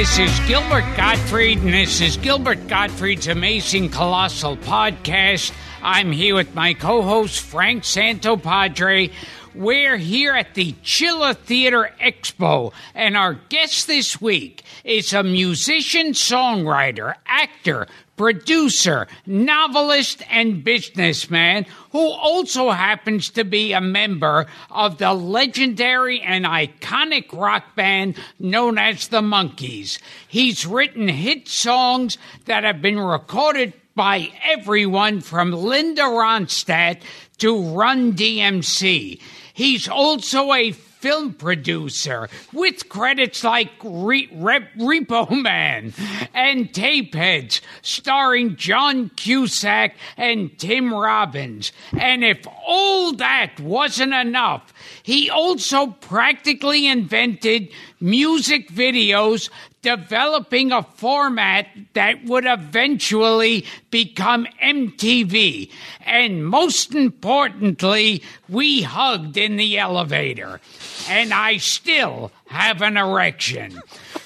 [0.00, 5.52] This is Gilbert Gottfried, and this is Gilbert Gottfried's Amazing Colossal Podcast.
[5.82, 9.12] I'm here with my co host, Frank Santopadre.
[9.54, 16.12] We're here at the Chiller Theater Expo, and our guest this week is a musician,
[16.12, 17.86] songwriter, actor,
[18.20, 26.44] producer, novelist, and businessman who also happens to be a member of the legendary and
[26.44, 29.98] iconic rock band known as the Monkees.
[30.28, 37.00] He's written hit songs that have been recorded by everyone from Linda Ronstadt
[37.38, 39.18] to Run DMC.
[39.54, 45.92] He's also a film producer with credits like Re- Rep- Repo Man
[46.34, 51.72] and Tapeheads, starring John Cusack and Tim Robbins.
[51.98, 57.68] And if all that wasn't enough, he also practically invented
[58.00, 59.50] music videos
[59.82, 65.70] developing a format that would eventually become MTV.
[66.04, 70.60] And most importantly, we hugged in the elevator.
[71.08, 73.80] And I still have an erection.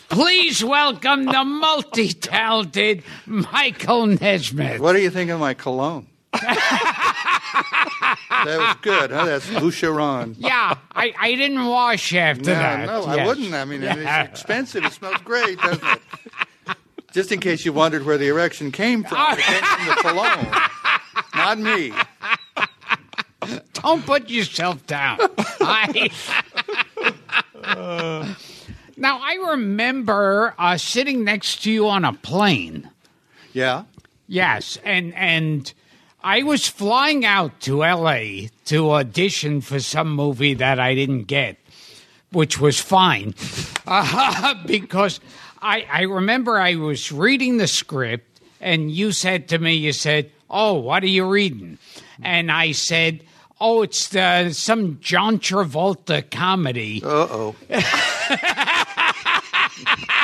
[0.09, 4.81] Please welcome the multi talented Michael Nesmith.
[4.81, 6.07] What do you think of my cologne?
[8.45, 9.25] That was good, huh?
[9.25, 10.35] That's Boucheron.
[10.39, 12.87] Yeah, I, I didn't wash after No, that.
[12.87, 13.55] no, I wouldn't.
[13.55, 14.85] I mean, it's expensive.
[14.85, 16.03] It smells great, doesn't it?
[17.13, 20.49] Just in case you wondered where the erection came from, it came from the cologne,
[21.35, 21.93] not me.
[23.75, 25.19] Don't put yourself down.
[25.61, 26.11] I...
[28.97, 32.91] now, I remember uh, sitting next to you on a plane.
[33.53, 33.85] Yeah.
[34.27, 35.73] Yes, and and
[36.25, 38.49] I was flying out to L.A.
[38.65, 41.59] to audition for some movie that I didn't get,
[42.33, 43.35] which was fine,
[43.87, 45.21] uh, because
[45.61, 50.31] I I remember I was reading the script and you said to me, you said,
[50.49, 51.79] "Oh, what are you reading?"
[52.23, 53.21] And I said.
[53.61, 57.01] Oh, it's the, some John Travolta comedy.
[57.05, 57.55] Uh oh.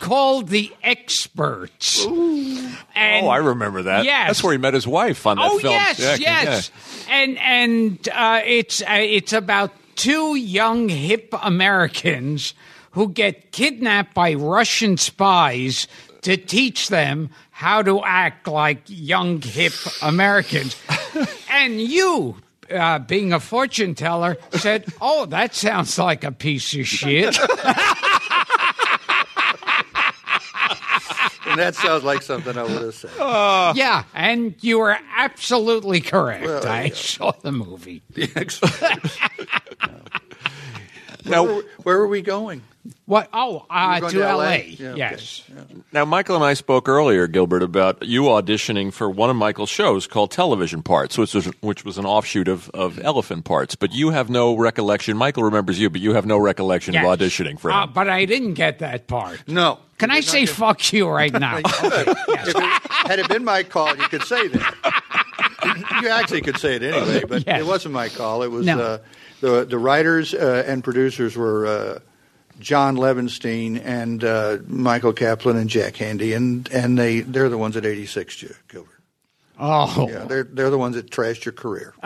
[0.00, 2.04] called The Experts.
[2.04, 4.04] And Oh, I remember that.
[4.04, 4.28] Yes.
[4.28, 5.72] That's where he met his wife on that oh film.
[5.72, 6.70] yes, Yeah, yes,
[7.08, 7.14] yeah.
[7.14, 12.54] and and uh, it's uh, it's about two young hip Americans
[12.92, 15.86] who get kidnapped by Russian spies
[16.22, 20.76] to teach them how to act like young hip Americans,
[21.50, 22.36] and you.
[22.70, 27.36] Uh, being a fortune teller, said, "Oh, that sounds like a piece of shit."
[31.52, 33.10] And that sounds like something I would have said.
[33.20, 33.74] Ah.
[33.76, 36.46] yeah, and you were absolutely correct.
[36.46, 36.94] Well, I yeah.
[36.94, 38.02] saw the movie.
[41.24, 42.62] Now, where, where are we going?
[43.06, 43.28] What?
[43.32, 44.44] Oh, uh, We're to, to L.A.
[44.44, 44.52] LA?
[44.54, 44.98] Yeah, okay.
[44.98, 45.44] Yes.
[45.92, 50.08] now, Michael and I spoke earlier, Gilbert, about you auditioning for one of Michael's shows
[50.08, 53.76] called Television Parts, which was which was an offshoot of, of Elephant Parts.
[53.76, 55.16] But you have no recollection.
[55.16, 57.04] Michael remembers you, but you have no recollection Yes.
[57.06, 59.44] of auditioning for Uh, but I didn't get that part.
[59.46, 59.78] No.
[59.98, 61.58] Can I You did not say get- fuck you right now?
[61.64, 62.56] If it,
[63.08, 65.98] had it been my call, you could say that.
[66.02, 67.60] you actually could say it anyway, but Yes.
[67.60, 68.42] it wasn't my call.
[68.42, 68.80] It was No.
[68.80, 68.98] uh,
[69.42, 71.98] the the writers uh, and producers were uh,
[72.60, 77.76] John Levenstein and uh, Michael Kaplan and Jack Handey, and and they they're the ones
[77.76, 78.88] at eighty six, Gilbert.
[79.58, 81.94] Oh, Yeah, they're they're the ones that trashed your career.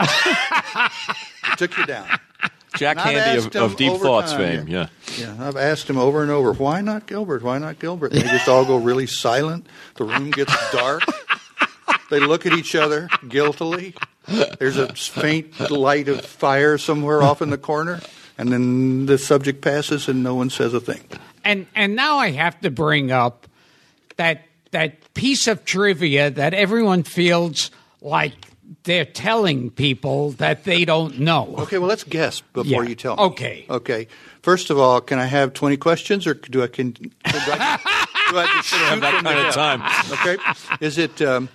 [1.49, 2.09] They took you down.
[2.77, 4.69] Jack and Handey of, of Deep Thoughts time, fame.
[4.69, 4.88] Yeah.
[5.17, 7.43] Yeah, I've asked him over and over, why not Gilbert?
[7.43, 8.12] Why not Gilbert?
[8.12, 9.67] They just all go really silent.
[9.94, 11.03] The room gets dark.
[12.11, 13.94] They look at each other guiltily.
[14.58, 18.00] There's a faint light of fire somewhere off in the corner,
[18.38, 21.05] and then the subject passes and no one says a thing.
[21.44, 23.46] and and now I have to bring up
[24.17, 24.43] that
[24.73, 27.70] that piece of trivia that everyone feels
[28.00, 28.32] like
[28.82, 31.55] they're telling people that they don't know.
[31.58, 32.88] Okay, well, let's guess before Yeah.
[32.88, 33.23] you tell me.
[33.23, 33.64] Okay.
[33.70, 34.08] Okay.
[34.43, 37.78] First of all, can I have 20 questions or do I can, do I,
[38.31, 39.82] do I just have that kind of time.
[40.12, 40.37] Okay.
[40.84, 41.49] Is it um,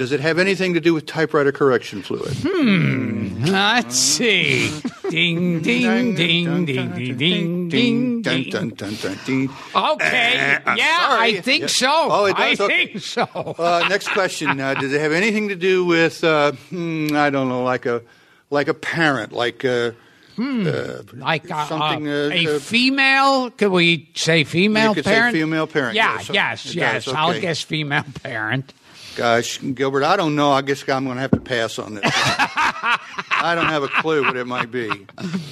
[0.00, 2.32] does it have anything to do with typewriter correction fluid?
[2.40, 3.44] Hmm.
[3.44, 4.70] Let's see.
[5.10, 8.50] ding, ding, ding, ding, ding, ding, ding, dun, ding.
[8.50, 9.50] dun, dun, dun, ding.
[9.74, 10.58] Okay.
[10.64, 11.36] I'm Yeah, sorry.
[11.36, 11.66] I think Yeah.
[11.66, 11.90] so.
[12.10, 12.60] Oh, it does?
[12.60, 12.86] I Okay.
[12.86, 13.22] think so.
[13.58, 17.50] Uh, next question: uh, Does it have anything to do with uh, hmm, I don't
[17.50, 18.00] know, like a
[18.48, 19.90] like a parent, like uh,
[20.38, 23.50] like uh, something, uh, uh, a uh, female.
[23.50, 25.34] Could we say female You could say parent?
[25.34, 26.30] female parent, Yeah, yes.
[26.30, 27.08] yes, yes.
[27.08, 28.72] I'll guess female parent.
[29.16, 30.52] Gosh, Gilbert, I don't know.
[30.52, 32.04] I guess I'm going to have to pass on this.
[32.14, 34.88] I don't have a clue what it might be.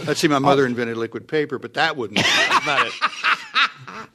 [0.07, 0.29] Let's see.
[0.29, 2.21] My mother invented liquid paper, but that wouldn't.
[2.21, 2.93] That's not it.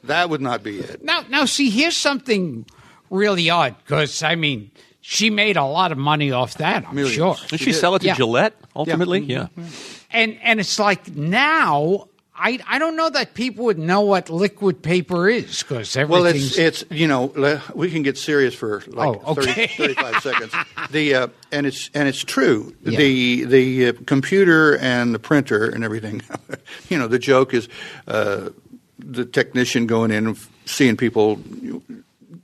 [0.05, 1.03] That would not be it.
[1.03, 2.65] Now, now, see, here's something
[3.09, 6.85] really odd because I mean, she made a lot of money off that.
[6.87, 7.15] I'm Millions.
[7.15, 7.35] sure.
[7.49, 7.79] Did She she did.
[7.79, 8.15] sell it to Yeah.
[8.15, 9.19] Gillette ultimately?
[9.19, 9.47] Yeah.
[9.57, 9.63] Yeah.
[10.11, 14.81] and and it's like now I I don't know that people would know what liquid
[14.81, 17.31] paper is because Well, it's it's you know
[17.75, 19.67] we can get serious for like Oh, okay.
[19.67, 20.53] 30, 35 seconds.
[20.91, 22.75] The uh, and it's and it's true.
[22.83, 22.97] Yeah.
[22.97, 26.21] The the uh, computer and the printer and everything.
[26.89, 27.69] you know, the joke is
[28.07, 28.49] uh,
[28.97, 31.39] the technician going in and seeing people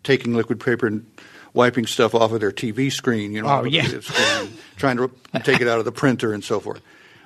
[0.04, 1.06] taking liquid paper and
[1.54, 3.34] wiping stuff off of their TV screen.
[3.34, 3.88] You know, Oh, yeah.
[4.02, 5.10] screen, trying to
[5.44, 6.82] take it out of the printer and so forth.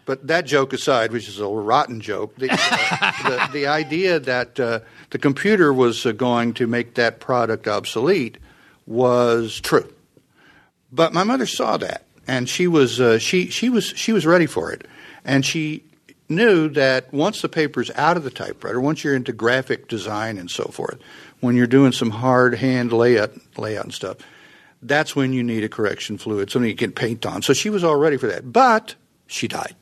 [0.05, 3.11] But that joke aside, which is a rotten joke, the, uh,
[3.47, 4.79] the, the idea that uh,
[5.11, 8.37] the computer was uh, going to make that product obsolete
[8.85, 9.91] was true.
[10.91, 14.45] But my mother saw that, and she was uh, she she was she was ready
[14.45, 14.85] for it,
[15.25, 15.83] and she
[16.29, 20.51] knew that once the paper's out of the typewriter, once you're into graphic design and
[20.51, 20.99] so forth,
[21.39, 24.17] when you're doing some hard hand layout layout and stuff,
[24.81, 27.41] that's when you need a correction fluid, something you can paint on.
[27.41, 28.95] So she was all ready for that, but
[29.27, 29.75] she died.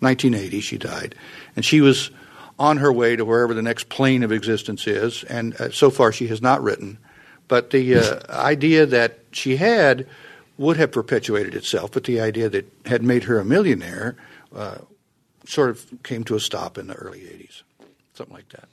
[0.00, 1.14] 1980, she died,
[1.56, 2.10] and she was
[2.58, 5.24] on her way to wherever the next plane of existence is.
[5.24, 6.98] And uh, so far, she has not written.
[7.46, 10.06] But the uh, idea that she had
[10.56, 14.16] would have perpetuated itself, but the idea that had made her a millionaire
[14.54, 14.78] uh,
[15.46, 17.62] sort of came to a stop in the early 80s,
[18.14, 18.68] something like that.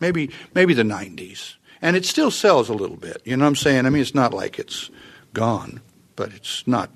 [0.00, 1.54] Maybe maybe the 90s.
[1.82, 3.20] And it still sells a little bit.
[3.24, 3.86] You know what I'm saying?
[3.86, 4.90] I mean, it's not like it's
[5.34, 5.80] gone,
[6.16, 6.90] but it's not.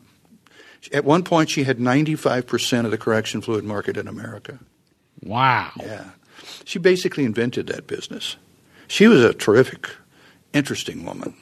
[0.93, 4.59] At one point, she had 95% of the correction fluid market in America.
[5.23, 5.71] wow.
[5.77, 6.11] Yeah.
[6.65, 8.37] She basically invented that business.
[8.88, 9.91] She was a terrific,
[10.53, 11.35] interesting woman.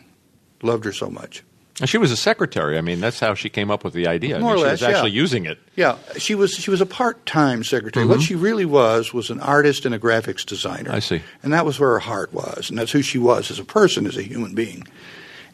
[0.63, 1.45] Loved her so much.
[1.81, 2.77] And she was a secretary.
[2.77, 4.37] I mean, that's how she came up with the idea.
[4.37, 5.21] I More mean, or she less, was actually yeah.
[5.21, 5.59] using it.
[5.77, 8.05] Yeah, she was she was a part-time secretary.
[8.05, 8.25] What mm-hmm.
[8.25, 10.91] she really was was an artist and a graphics designer.
[10.91, 11.23] I see.
[11.43, 14.07] And that was where her heart was, and that's who she was as a person,
[14.07, 14.87] as a human being.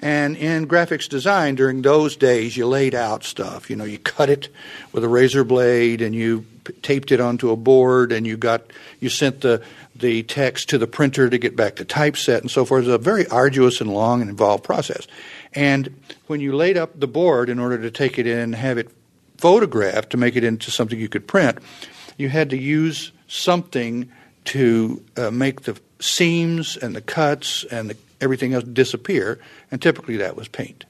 [0.05, 3.71] And in graphics design, during those days, you laid out stuff.
[3.71, 4.51] You know, you cut it
[4.93, 6.45] with a razor blade, and you
[6.83, 8.71] taped it onto a board, and you got
[9.01, 9.63] you sent the
[9.97, 12.85] the text to the printer to get back to typeset and so forth.
[12.85, 15.07] It was a very arduous and long and involved process.
[15.55, 18.77] And when you laid up the board in order to take it in and have
[18.77, 18.91] it
[19.39, 21.57] photographed to make it into something you could print,
[22.19, 24.13] you had to use something
[24.47, 29.39] to uh, make the seams and the cuts and the, everything else disappear,
[29.71, 30.85] and typically that was paint.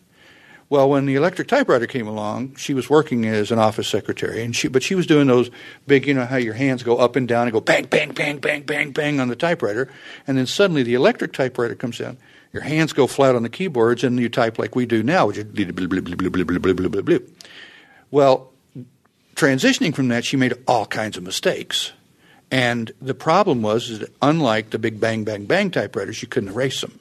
[0.71, 4.57] Well, when the electric typewriter came along, she was working as an office secretary, and
[4.57, 5.51] she but she was doing those
[5.87, 8.39] big, you know, how your hands go up and down and go bang, bang, bang,
[8.39, 9.91] bang, bang, bang on the typewriter,
[10.27, 12.17] and then suddenly the electric typewriter comes in.
[12.53, 15.39] Your hands go flat on the keyboards, and you type like we do now, which
[15.39, 15.45] is
[18.11, 18.53] well,
[19.35, 21.93] transitioning from that, she made all kinds of mistakes.
[22.51, 26.81] And the problem was that unlike the big bang, bang, bang typewriters, you couldn't erase
[26.81, 27.01] them.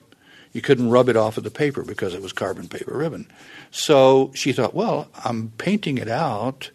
[0.53, 3.27] You couldn't rub it off of the paper because it was carbon paper ribbon.
[3.71, 6.69] So she thought, well, I'm painting it out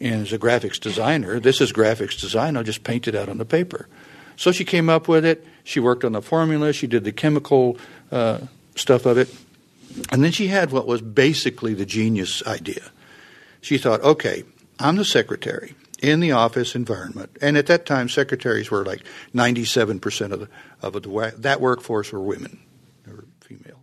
[0.00, 1.38] and as a graphics designer.
[1.38, 2.56] This is graphics design.
[2.56, 3.88] I'll just paint it out on the paper.
[4.36, 5.46] So she came up with it.
[5.62, 6.72] She worked on the formula.
[6.72, 7.78] She did the chemical
[8.10, 8.40] uh,
[8.74, 9.32] stuff of it.
[10.10, 12.90] And then she had what was basically the genius idea.
[13.60, 14.42] She thought, okay,
[14.80, 17.36] I'm the secretary in the office environment.
[17.40, 19.02] And at that time, secretaries were like
[19.32, 20.48] 97% of, the,
[20.82, 22.58] of the, that workforce were women
[23.44, 23.82] female.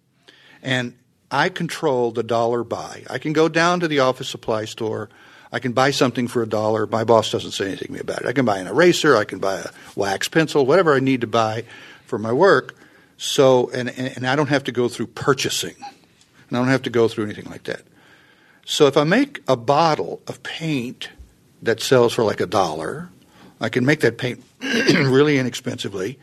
[0.62, 0.96] And
[1.30, 3.04] I control the dollar buy.
[3.10, 5.10] I can go down to the office supply store.
[5.52, 6.86] I can buy something for a dollar.
[6.88, 8.28] My boss doesn't say anything to me about it.
[8.28, 9.16] I can buy an eraser.
[9.16, 11.66] I can buy a wax pencil, whatever I need to buy
[12.06, 12.76] for my work.
[13.18, 15.76] So, and, and, and I don't have to go through purchasing.
[16.50, 17.82] And I don't have to go through anything like that.
[18.66, 21.10] So if I make a bottle of paint
[21.62, 23.10] that sells for like a dollar,
[23.60, 26.20] I can make that paint really inexpensively.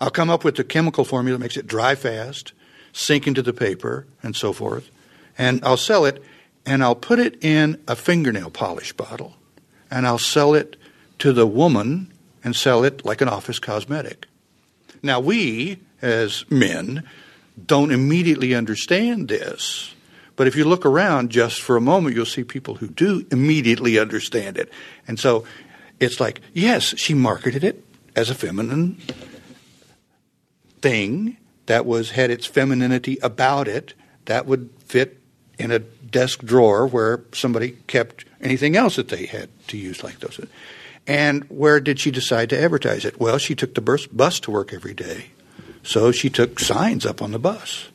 [0.00, 2.52] I'll come up with the chemical formula that makes it dry fast,
[2.92, 4.90] sink into the paper, and so forth.
[5.36, 6.22] And I'll sell it
[6.64, 9.34] and I'll put it in a fingernail polish bottle,
[9.90, 10.76] and I'll sell it
[11.18, 12.12] to the woman
[12.44, 14.26] and sell it like an office cosmetic.
[15.02, 17.02] Now, we, as men,
[17.66, 19.94] don't immediately understand this.
[20.36, 23.98] But if you look around just for a moment, you'll see people who do immediately
[23.98, 24.70] understand it.
[25.06, 25.44] And so
[26.00, 27.84] it's like, yes, she marketed it
[28.16, 29.00] as a feminine
[30.80, 31.36] thing
[31.72, 33.94] that was had its femininity about it
[34.26, 35.18] that would fit
[35.58, 40.20] in a desk drawer where somebody kept anything else that they had to use like
[40.20, 40.38] those.
[41.06, 43.18] And where did she decide to advertise it?
[43.18, 45.30] Well, she took the bus, bus to work every day.
[45.82, 47.88] So she took signs up on the bus.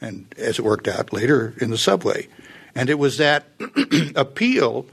[0.00, 2.26] And as it worked out later in the subway.
[2.74, 3.44] And it was that
[4.16, 4.86] appeal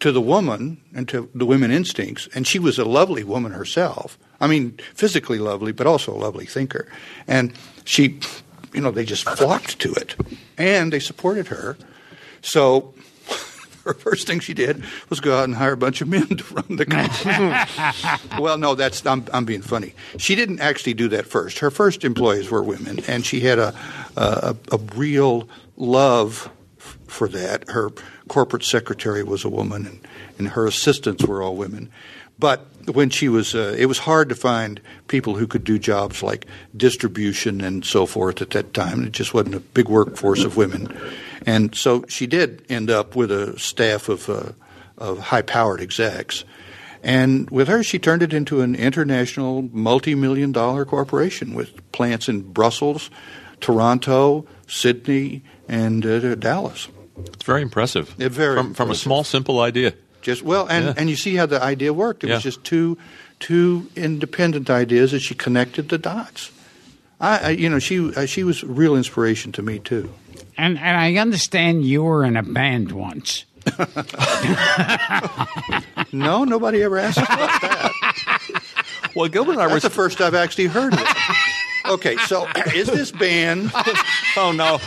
[0.00, 2.28] to the woman and to the women instincts.
[2.34, 4.18] And she was a lovely woman herself.
[4.40, 6.88] I mean, physically lovely, but also a lovely thinker.
[7.26, 7.52] And
[7.84, 8.20] she,
[8.72, 10.14] you know, they just flocked to it.
[10.56, 11.76] And they supported her.
[12.40, 12.94] So
[13.84, 16.54] her first thing she did was go out and hire a bunch of men to
[16.54, 18.40] run the company.
[18.42, 19.94] well, no, that's I'm, I'm being funny.
[20.18, 21.58] She didn't actually do that first.
[21.58, 23.74] Her first employees were women, and she had a
[24.16, 26.50] a, a real love
[27.08, 27.68] for that.
[27.70, 27.90] Her
[28.28, 30.08] corporate secretary was a woman, and,
[30.38, 31.90] and her assistants were all women.
[32.38, 36.22] But when she was, uh, it was hard to find people who could do jobs
[36.22, 39.04] like distribution and so forth at that time.
[39.04, 40.96] It just wasn't a big workforce of women.
[41.44, 44.52] And so she did end up with a staff of, uh,
[44.96, 46.44] of high powered execs.
[47.02, 52.28] And with her, she turned it into an international multi million dollar corporation with plants
[52.28, 53.10] in Brussels,
[53.60, 56.88] Toronto, Sydney, and uh, Dallas.
[57.26, 58.14] It's very impressive.
[58.18, 59.94] It very from, from a small, simple idea.
[60.22, 60.94] Just well, and, Yeah.
[60.96, 62.24] and you see how the idea worked.
[62.24, 62.34] It Yeah.
[62.34, 62.96] was just two
[63.40, 66.50] two independent ideas, that she connected the dots.
[67.20, 70.12] I, I you know, she uh, she was real inspiration to me too.
[70.56, 73.44] And and I understand you were in a band once.
[76.10, 77.92] No, nobody ever asked about that.
[79.14, 79.78] Well, Gilbert and I were.
[79.78, 81.06] The first I've actually heard of it.
[81.86, 83.70] Okay, so is this band?
[84.36, 84.78] oh no!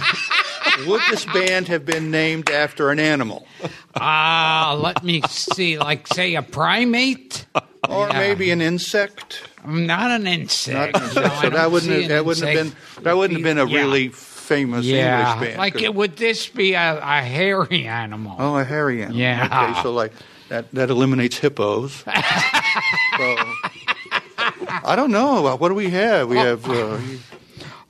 [0.87, 3.45] Would this band have been named after an animal,
[3.95, 5.77] Ah, let me see.
[5.77, 7.45] Like say a primate.
[7.89, 8.17] or Yeah.
[8.19, 9.41] maybe an insect?
[9.65, 10.93] Not an insect.
[10.93, 11.25] Not an insect.
[11.35, 13.77] I so that wouldn't have, that wouldn't have been that wouldn't have been a Yeah.
[13.81, 15.33] really famous yeah.
[15.33, 15.57] English band.
[15.59, 18.35] Like, it, would this be a, a hairy animal?
[18.39, 19.19] Oh, a hairy animal.
[19.19, 19.69] Yeah.
[19.71, 20.13] Okay, so like
[20.49, 21.93] that that eliminates hippos.
[23.17, 23.35] so
[24.83, 25.55] I don't know.
[25.57, 26.27] What do we have?
[26.29, 26.67] We have.
[26.69, 26.97] Uh,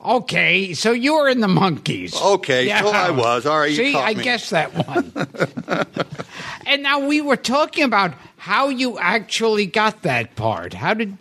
[0.04, 2.20] Okay, so you were in the Monkees.
[2.20, 3.46] Okay, so I was.
[3.46, 4.24] All right, you See, I me.
[4.24, 5.12] guessed that one.
[6.66, 10.74] and now we were talking about how you actually got that part.
[10.74, 11.16] How did?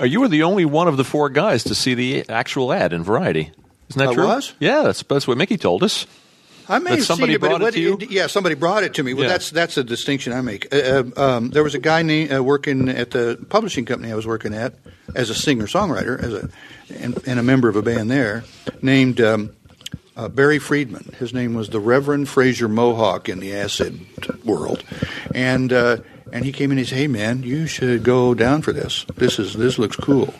[0.00, 2.92] Uh, you were the only one of the four guys to see the actual ad
[2.92, 3.52] in Variety.
[3.90, 4.26] Isn't that I true?
[4.26, 4.52] was?
[4.58, 6.06] Yeah, that's, that's what Mickey told us.
[6.68, 7.98] I may have somebody seen it, but brought it what- to you?
[8.10, 9.14] Yeah, somebody brought it to me.
[9.14, 9.30] Well, Yeah.
[9.30, 10.72] that's that's a distinction I make.
[10.74, 10.76] Uh,
[11.16, 14.26] uh, um, there was a guy named, uh, working at the publishing company I was
[14.26, 14.74] working at
[15.14, 16.48] as a singer songwriter, as a
[17.00, 18.44] and, and a member of a band there,
[18.82, 19.50] named um,
[20.16, 21.14] uh, Barry Friedman.
[21.18, 24.00] His name was the Reverend Frazier Mohawk in the acid
[24.44, 24.84] world,
[25.34, 25.72] and.
[26.32, 29.04] And he came in and he said, "Hey man, you should go down for this.
[29.16, 30.34] This is this looks cool.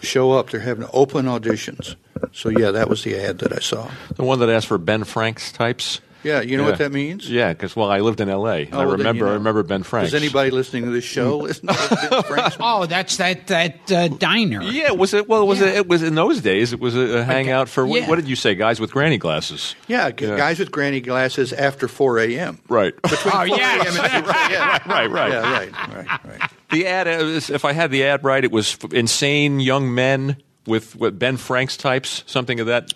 [0.00, 0.50] Show up.
[0.50, 1.96] They're having open auditions."
[2.32, 3.90] So yeah, that was the ad that I saw.
[4.14, 6.00] The one that asked for Ben Franks types.
[6.24, 6.70] Yeah, you know Yeah.
[6.70, 7.28] what that means?
[7.28, 8.68] Yeah, because well, I lived in L.A.
[8.72, 9.30] Oh, I well, then remember you know.
[9.30, 10.12] I remember Ben Franks.
[10.12, 12.56] Does anybody listening to this show listen to Ben Franks?
[12.60, 14.62] Oh, that's that that uh, diner.
[14.62, 15.28] Yeah, was it?
[15.28, 15.66] Well, it was Yeah.
[15.68, 15.76] it?
[15.78, 16.72] It was in those days.
[16.72, 18.08] It was a, a hangout for what, yeah.
[18.08, 18.54] what did you say?
[18.54, 19.74] Guys with granny glasses.
[19.88, 20.36] Yeah, Yeah.
[20.36, 22.58] guys with granny glasses after 4 a.m.
[22.68, 22.94] Right.
[23.04, 23.82] Oh yeah.
[23.82, 25.10] yeah, right.
[25.10, 25.30] Right.
[25.32, 26.50] yeah, right, right, right.
[26.70, 30.36] The ad, uh, was- if I had the ad right, it was insane young men
[30.66, 32.92] with what Ben Franks types, something of that.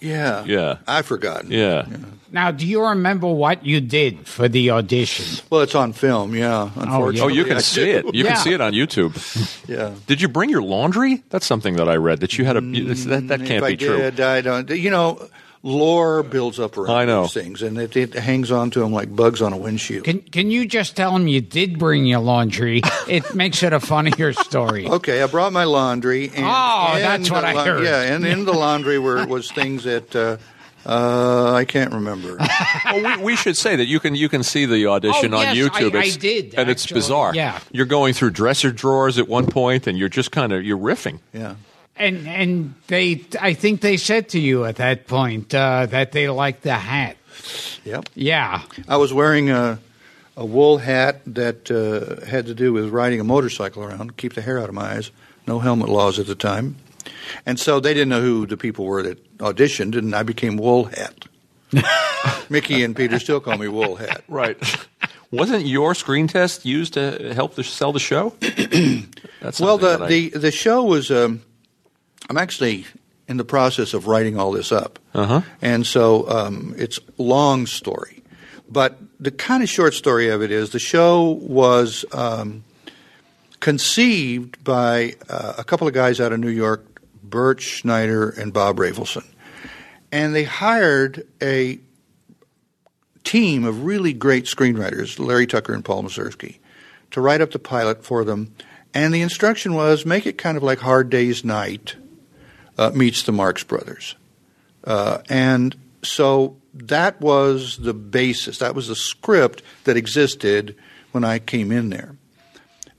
[0.00, 0.76] Yeah, Yeah.
[0.86, 1.50] I've forgotten.
[1.50, 1.86] Yeah.
[2.30, 5.42] Now, do you remember what you did for the audition?
[5.50, 6.34] Well, it's on film.
[6.34, 7.20] Yeah, oh, unfortunately.
[7.22, 7.90] Oh, you I can see do.
[8.08, 8.14] it.
[8.14, 8.34] You Yeah.
[8.34, 9.16] can see it on YouTube.
[9.68, 9.92] Yeah.
[10.06, 11.22] Did you bring your laundry?
[11.30, 12.60] That's something that I read that you had a.
[12.60, 13.96] Mm, that, that can't if I be true.
[13.98, 14.68] did, I don't.
[14.70, 15.28] You know,
[15.68, 17.22] lore builds up around I know.
[17.22, 20.04] these things, and it, it hangs on to them like bugs on a windshield.
[20.04, 22.82] Can Can you just tell them you did bring your laundry?
[23.08, 24.86] It makes it a funnier story.
[24.86, 26.26] Okay, I brought my laundry.
[26.34, 27.84] And Oh, in that's what the I heard.
[27.84, 30.36] Yeah, and in the laundry were was things that uh,
[30.86, 32.36] uh, I can't remember.
[32.84, 35.54] Well, we, we should say that you can you can see the audition Oh, on
[35.54, 35.94] yes, YouTube.
[35.94, 37.34] I- I did, and it's bizarre.
[37.34, 37.58] Yeah.
[37.72, 41.20] you're going through dresser drawers at one point, and you're just kind of you're riffing.
[41.34, 41.54] Yeah.
[41.98, 46.28] And and they, I think they said to you at that point uh, that they
[46.28, 47.16] liked the hat.
[47.84, 48.08] Yep.
[48.14, 48.62] Yeah.
[48.88, 49.78] I was wearing a,
[50.36, 54.42] a wool hat that uh, had to do with riding a motorcycle around, keep the
[54.42, 55.10] hair out of my eyes.
[55.46, 56.76] No helmet laws at the time.
[57.46, 60.84] And so they didn't know who the people were that auditioned, and I became Wool
[60.84, 61.24] Hat.
[62.50, 64.22] Mickey and Peter still call me Wool Hat.
[64.28, 64.56] Right.
[65.30, 68.30] Wasn't your screen test used to help the, sell the show?
[69.40, 71.10] That's Well, the, that I- the, the show was.
[71.10, 71.42] Um,
[72.28, 72.86] I'm actually
[73.26, 75.42] in the process of writing all this up, Uh-huh.
[75.60, 78.22] and so um, it's long story.
[78.70, 82.64] But the kind of short story of it is the show was um,
[83.60, 86.84] conceived by uh, a couple of guys out of New York,
[87.22, 89.26] Bert Schneider and Bob Rafelson,
[90.12, 91.78] and they hired a
[93.24, 96.58] team of really great screenwriters, Larry Tucker and Paul Mazursky,
[97.10, 98.54] to write up the pilot for them.
[98.94, 101.96] And the instruction was make it kind of like Hard Day's Night
[102.78, 104.14] uh, meets the Marx Brothers.
[104.84, 108.58] Uh, and so that was the basis.
[108.58, 110.76] That was the script that existed
[111.12, 112.16] when I came in there.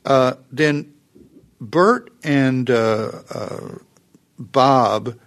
[0.06, 0.94] Uh, then
[1.62, 3.76] Bert and uh, uh,
[4.38, 5.18] Bob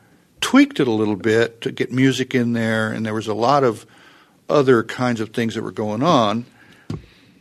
[0.41, 3.65] tweaked it a little bit to get music in there, and there was a lot
[3.65, 3.87] of
[4.49, 6.45] other kinds of things that were going on.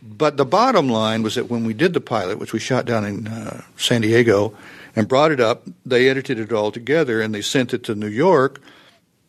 [0.02, 3.06] But the bottom line was that when we did the pilot, which we shot down
[3.06, 4.56] in uh, San Diego,
[4.96, 8.08] and brought it up, they edited it all together and they sent it to New
[8.08, 8.62] York.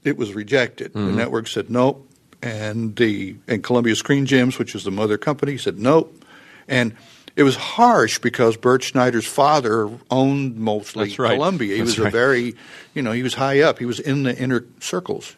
[0.04, 0.94] It was rejected.
[0.94, 2.08] The network said nope,
[2.42, 6.24] and the and Columbia Screen Gems, which is the mother company, said nope,
[6.66, 6.96] and
[7.36, 11.34] it was harsh because Bert Schneider's father owned mostly right.
[11.34, 11.74] Columbia.
[11.74, 12.08] He That's was right.
[12.08, 12.54] a very,
[12.94, 13.78] you know, he was high up.
[13.78, 15.34] He was in the inner circles,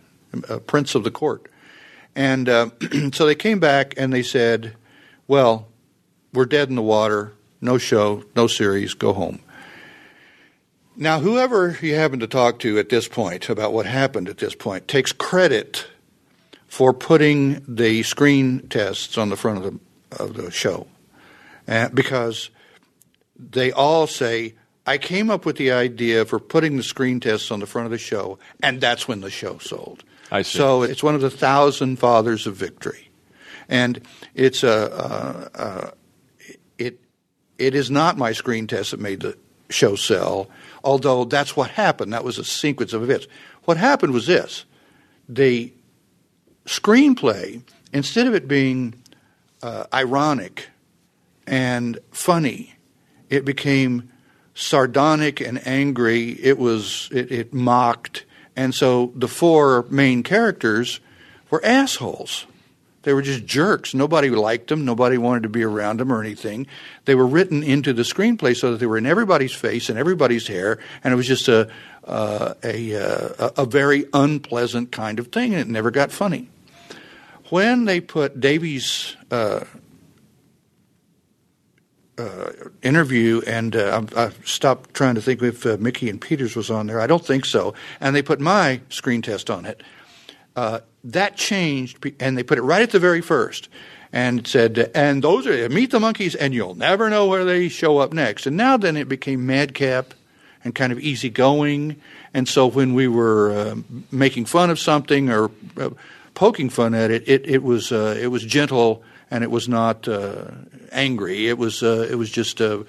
[0.48, 1.48] a prince of the court.
[2.16, 2.70] And uh,
[3.12, 4.74] so they came back and they said,
[5.28, 5.68] well,
[6.32, 9.40] we're dead in the water, no show, no series, go home.
[10.96, 14.54] Now, whoever you happen to talk to at this point about what happened at this
[14.54, 15.86] point takes credit
[16.68, 20.86] for putting the screen tests on the front of the, of the show.
[21.66, 22.50] Uh, because
[23.36, 24.54] they all say,
[24.86, 27.90] I came up with the idea for putting the screen tests on the front of
[27.90, 30.04] the show, and that's when the show sold.
[30.30, 30.58] I see.
[30.58, 33.08] So it's one of the thousand fathers of victory,
[33.68, 34.00] and
[34.34, 35.90] it's a uh, uh,
[36.78, 37.00] it
[37.58, 39.38] it is not my screen test that made the
[39.70, 40.48] show sell,
[40.84, 42.12] although that's what happened.
[42.12, 43.26] That was a sequence of events.
[43.64, 44.64] What happened was this:
[45.28, 45.72] the
[46.66, 48.94] screenplay, instead of it being
[49.62, 50.68] uh, ironic
[51.46, 52.74] and funny,
[53.30, 54.10] it became
[54.54, 56.30] sardonic and angry.
[56.30, 61.00] It was it, it mocked, and so the four main characters
[61.50, 62.46] were assholes.
[63.04, 63.94] They were just jerks.
[63.94, 64.84] Nobody liked them.
[64.84, 66.66] Nobody wanted to be around them or anything.
[67.04, 70.46] They were written into the screenplay so that they were in everybody's face and everybody's
[70.46, 71.70] hair, and it was just a
[72.04, 76.48] uh, a, uh, a very unpleasant kind of thing, and it never got funny.
[77.48, 79.64] When they put Davy's uh,
[82.18, 82.50] uh,
[82.82, 86.70] interview, and uh, I, I stopped trying to think if uh, Mickey and Peters was
[86.70, 87.00] on there.
[87.00, 87.74] I don't think so.
[88.00, 89.82] And they put my screen test on it.
[90.56, 93.68] Uh, that changed, and they put it right at the very first,
[94.12, 97.98] and said, "And those are meet the Monkees, and you'll never know where they show
[97.98, 100.14] up next." And now then, it became madcap
[100.64, 101.96] and kind of easygoing.
[102.32, 103.74] And so when we were uh,
[104.10, 105.90] making fun of something or uh,
[106.34, 110.08] poking fun at it, it, it was uh, it was gentle and it was not
[110.08, 110.46] uh,
[110.90, 111.48] angry.
[111.48, 112.84] It was uh, it was just uh,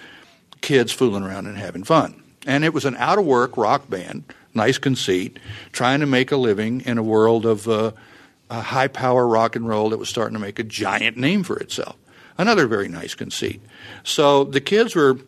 [0.62, 2.24] kids fooling around and having fun.
[2.48, 4.24] And it was an out of work rock band,
[4.56, 5.38] nice conceit,
[5.72, 7.92] trying to make a living in a world of uh,
[8.50, 11.96] high power rock and roll that was starting to make a giant name for itself.
[12.38, 13.62] Another very nice conceit.
[14.04, 15.20] So the kids were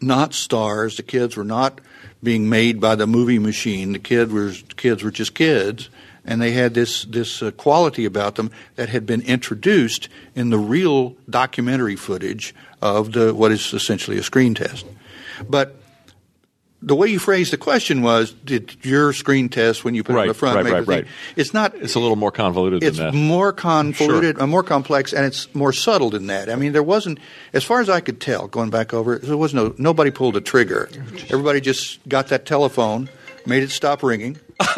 [0.00, 0.96] not stars.
[0.96, 1.80] The kids were not
[2.22, 3.92] being made by the movie machine.
[3.92, 5.88] The kid was kids were just kids,
[6.24, 10.58] and they had this this uh, quality about them that had been introduced in the
[10.58, 14.86] real documentary footage of the what is essentially a screen test.
[15.48, 15.79] But
[16.82, 20.18] the way you phrased the question was, did your screen test when you put it
[20.20, 21.04] on the front right, make right, the thing?
[21.36, 21.74] It's not.
[21.74, 23.14] It's a little more convoluted It's than that.
[23.14, 26.48] more convoluted, uh, more complex, and it's more subtle than that.
[26.48, 27.18] I mean, there wasn't,
[27.52, 30.40] as far as I could tell, going back over there was no nobody pulled a
[30.40, 30.88] trigger.
[31.30, 33.10] Everybody just got that telephone,
[33.46, 34.38] made it stop ringing,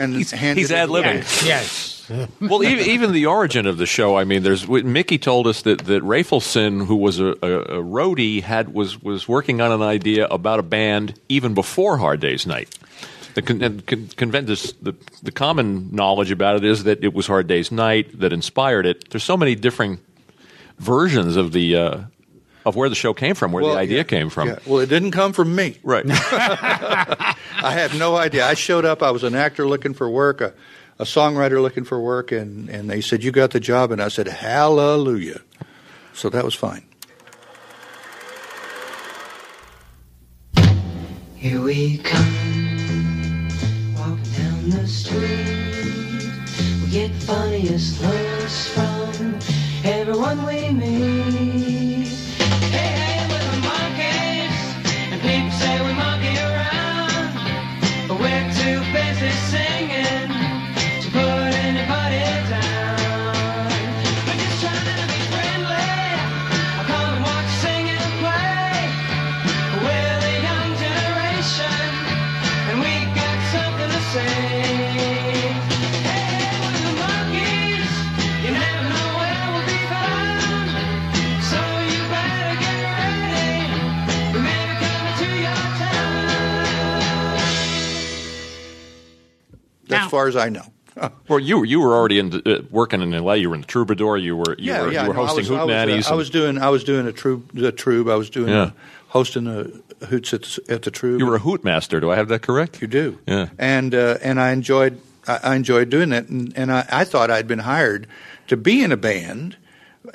[0.00, 1.46] and handed he's it- ad-libbing.
[1.46, 1.97] Yes.
[2.40, 4.16] well, even, even the origin of the show.
[4.16, 8.42] I mean, there's Mickey told us that that Rafelson, who was a, a, a roadie,
[8.42, 12.76] had was was working on an idea about a band even before Hard Day's Night.
[13.34, 17.12] The, con, and con, conven- this- the the common knowledge about it is that it
[17.14, 19.10] was Hard Day's Night that inspired it.
[19.10, 20.00] There's so many different
[20.78, 22.00] versions of the uh,
[22.66, 24.48] of where the show came from, where Well, the idea yeah, came from.
[24.48, 24.58] yeah.
[24.66, 25.78] Well, it didn't come from me.
[25.82, 26.04] Right.
[26.08, 28.46] I had no idea.
[28.46, 29.02] I showed up.
[29.02, 30.52] I was an actor looking for work, a,
[30.98, 33.92] a songwriter looking for work, and, and they said, You got the job.
[33.92, 35.40] And I said, Hallelujah.
[36.12, 36.84] So that was fine.
[41.36, 43.48] Here we come,
[43.94, 46.32] walking down the street
[46.82, 49.38] We get funniest looks from
[49.84, 51.67] everyone we meet.
[89.96, 90.62] As far as I know.
[91.28, 93.36] Well, you you were already in uh, working in L.A.
[93.36, 94.16] You were in the Troubadour.
[94.18, 96.10] You were you were, you were no, I hosting was- I was, uh, Hootenannies.
[96.10, 98.08] I was doing I was doing a Troub the Troub.
[98.08, 98.70] I was doing Yeah.
[99.06, 101.20] hosting the hoots at the, at the Troub.
[101.20, 102.00] you were a hoot master.
[102.00, 102.82] Do I have that correct?
[102.82, 103.18] You do.
[103.28, 103.50] Yeah.
[103.58, 107.30] And uh, and I enjoyed I, I enjoyed doing that, and, and I, I thought
[107.30, 108.08] I'd been hired
[108.48, 109.56] to be in a band,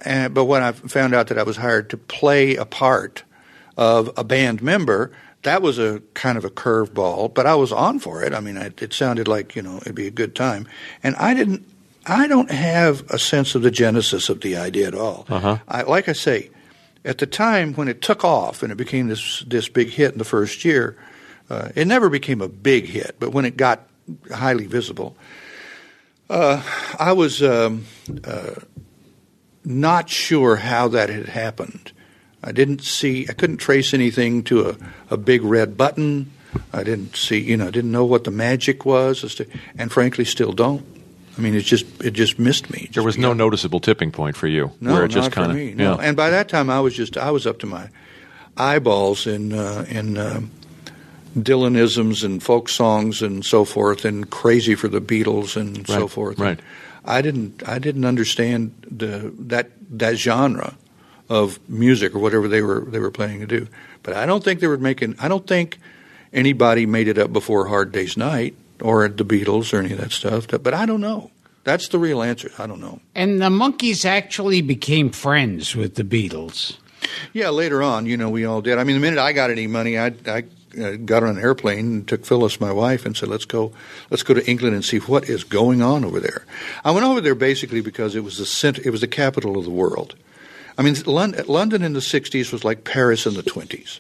[0.04, 3.24] and, but when I found out that I was hired to play a part
[3.78, 5.12] of a band member,
[5.44, 7.34] that was a kind of a curveball.
[7.34, 8.34] But I was on for it.
[8.34, 10.68] I mean, I, it sounded like you know it'd be a good time,
[11.04, 11.68] and I didn't.
[12.06, 15.26] I don't have a sense of the genesis of the idea at all.
[15.30, 15.60] Uh-huh.
[15.70, 16.50] I, like I say,
[17.06, 20.18] at the time when it took off and it became this this big hit in
[20.18, 20.98] the first year,
[21.50, 23.88] uh, it never became a big hit, but when it got
[24.32, 25.16] highly visible,
[26.30, 26.62] uh,
[27.00, 27.86] I was um,
[28.24, 28.56] uh,
[29.64, 31.92] not sure how that had happened.
[32.44, 34.76] I didn't see, I couldn't trace anything to a,
[35.12, 36.32] a big red button.
[36.74, 39.42] I didn't see, you know, I didn't know what the magic was,
[39.78, 40.86] and frankly, still don't.
[41.38, 42.80] I mean, it just it just missed me.
[42.82, 44.72] It There just was no noticeable tipping point for you.
[44.80, 45.74] no, where it just kind for of me.
[45.74, 45.96] No.
[45.96, 46.06] yeah.
[46.08, 47.90] And by that time, I was just I was up to my
[48.56, 50.52] eyeballs in uh, in um
[51.36, 56.10] Dylanisms and folk songs and so forth, and crazy for the Beatles and so Right,
[56.12, 56.40] forth.
[56.40, 56.60] right.
[57.06, 60.76] I didn't I didn't understand the that that genre
[61.30, 63.68] of music or whatever they were they were planning to do.
[64.02, 65.16] But I don't think they were making.
[65.20, 65.80] I don't think
[66.32, 70.12] anybody made it up before Hard Day's Night or the Beatles or any of that
[70.12, 70.48] stuff.
[70.48, 71.32] But I don't know.
[71.64, 72.52] That's the real answer.
[72.58, 73.00] I don't know.
[73.16, 76.78] And the Monkees actually became friends with the Beatles.
[77.32, 78.78] Yeah, later on, you know, we all did.
[78.78, 80.44] I mean, the minute I got any money, I, I
[80.82, 83.72] uh, got on an airplane and took Phyllis, my wife, and said, "Let's go,
[84.10, 86.46] let's go to England and see what is going on over there."
[86.84, 89.66] I went over there basically because it was the center, it was the capital of
[89.66, 90.16] the world.
[90.78, 94.00] I mean, London, in the '60s was like Paris in the '20s,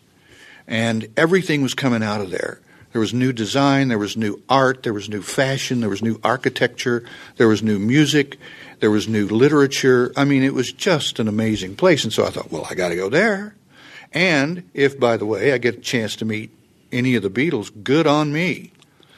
[0.67, 2.59] and everything was coming out of there.
[2.93, 6.19] There was new design, there was new art, there was new fashion, there was new
[6.23, 7.03] architecture,
[7.37, 8.37] there was new music,
[8.81, 10.13] there was new literature.
[10.15, 12.03] I mean, it was just an amazing place.
[12.03, 13.55] And so I thought, well, I got to go there.
[14.13, 16.51] And if, by the way, I get a chance to meet
[16.91, 18.71] any of the Beatles, good on me.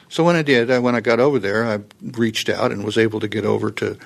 [0.08, 2.96] So when I did, I, when I got over there, I reached out and was
[2.96, 3.98] able to get over to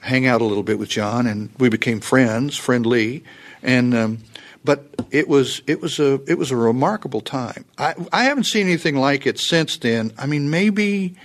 [0.00, 3.22] hang out a little bit with John, and we became friends, friendly,
[3.62, 4.18] and um,
[4.64, 7.64] but it was it was a it was a remarkable time.
[7.78, 10.12] I I haven't seen anything like it since then.
[10.18, 11.16] I mean, maybe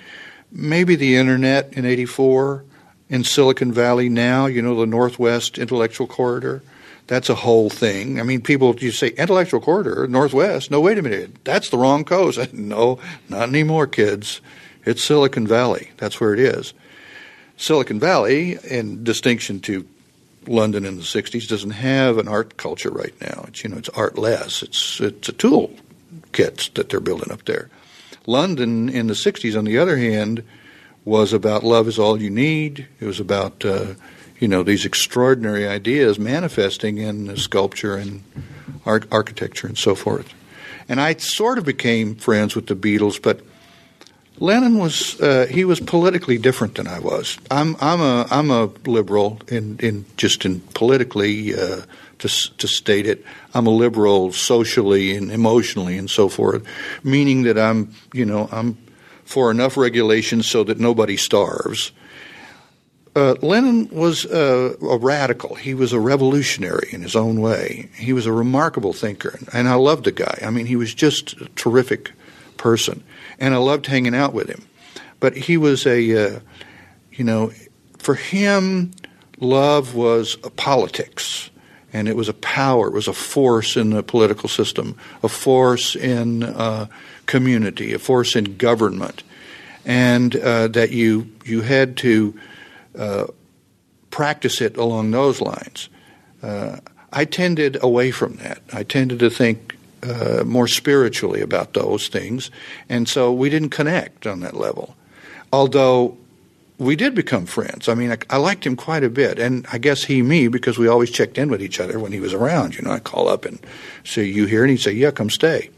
[0.51, 2.63] maybe the internet in '84
[3.09, 4.45] in Silicon Valley now.
[4.45, 6.61] You know, the Northwest Intellectual Corridor.
[7.07, 8.19] That's a whole thing.
[8.19, 10.71] I mean, people you say intellectual corridor, Northwest.
[10.71, 12.51] No, wait a minute, that's the wrong coast.
[12.53, 14.41] no, not anymore, kids.
[14.85, 15.91] It's Silicon Valley.
[15.97, 16.73] That's where it is.
[17.57, 19.87] Silicon Valley, in distinction to
[20.47, 23.45] London in the '60s, doesn't have an art culture right now.
[23.47, 24.61] It's you know it's artless.
[24.61, 25.71] It's it's a tool
[26.31, 27.69] kits that they're building up there.
[28.27, 30.43] London in the '60s, on the other hand,
[31.05, 32.87] was about love is all you need.
[32.99, 33.93] It was about uh,
[34.39, 38.23] you know these extraordinary ideas manifesting in sculpture and
[38.85, 40.33] art, architecture and so forth.
[40.87, 43.41] And I sort of became friends with the Beatles, but
[44.39, 47.37] Lennon was uh, he was politically different than I was.
[47.49, 51.81] I'm I'm a I'm a liberal in, in just in politically uh,
[52.19, 53.23] to to state it.
[53.53, 56.65] I'm a liberal socially and emotionally and so forth,
[57.03, 58.77] meaning that I'm you know I'm
[59.23, 61.91] for enough regulations so that nobody starves.
[63.15, 65.55] Uh, Lennon was uh, a radical.
[65.55, 67.89] He was a revolutionary in his own way.
[67.95, 70.39] He was a remarkable thinker, and I loved the guy.
[70.45, 72.11] I mean, he was just a terrific
[72.57, 73.03] person,
[73.39, 74.65] and I loved hanging out with him.
[75.19, 76.39] But he was a, uh,
[77.11, 77.51] you know,
[77.97, 78.91] for him,
[79.39, 81.49] love was a politics,
[81.93, 82.87] and it was a power.
[82.87, 86.87] It was a force in the political system, a force in uh,
[87.25, 89.23] community, a force in government,
[89.85, 92.39] and uh, that you you had to
[92.97, 93.27] uh,
[94.11, 95.89] practice it along those lines.
[96.41, 96.77] Uh,
[97.11, 98.61] I tended away from that.
[98.73, 102.51] I tended to think uh, more spiritually about those things,
[102.89, 104.95] and so we didn't connect on that level.
[105.51, 106.17] Although
[106.77, 107.87] we did become friends.
[107.87, 110.77] I mean, I, I liked him quite a bit, and I guess he me because
[110.77, 112.75] we always checked in with each other when he was around.
[112.75, 113.59] You know, I call up and
[114.03, 115.69] say, "You here?" and he'd say, "Yeah, come stay."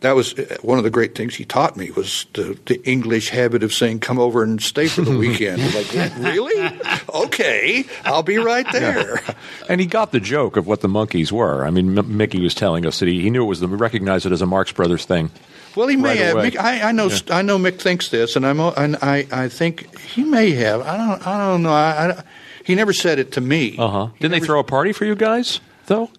[0.00, 3.30] That was uh, one of the great things he taught me was the, the English
[3.30, 6.80] habit of saying, "Come over and stay for the weekend." Like, really?
[7.14, 9.20] Okay, I'll be right there.
[9.68, 11.66] And he got the joke of what the Monkees were.
[11.66, 14.26] I mean, M- Mickey was telling us that he, he knew it was the recognized
[14.26, 15.30] it as a Marx Brothers thing.
[15.74, 16.36] Well, he may Right have.
[16.36, 17.10] Mick, I, I know.
[17.30, 18.60] I know Mick thinks this, and I'm.
[18.60, 19.26] And I.
[19.30, 20.80] I think he may have.
[20.82, 21.26] I don't.
[21.26, 21.72] I don't know.
[21.72, 22.10] I.
[22.10, 22.22] I
[22.64, 23.76] he never said it to me.
[23.78, 24.08] Uh huh.
[24.18, 26.10] Didn't they throw a party for you guys though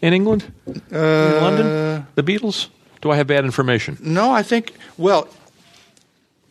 [0.00, 2.06] in England, in London?
[2.14, 2.68] The Beatles.
[3.00, 3.98] Do I have bad information?
[4.00, 4.72] No, I think.
[4.96, 5.28] Well,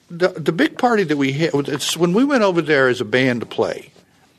[0.09, 1.51] the the big party that we had.
[1.53, 3.91] It's when we went over there as a band to play.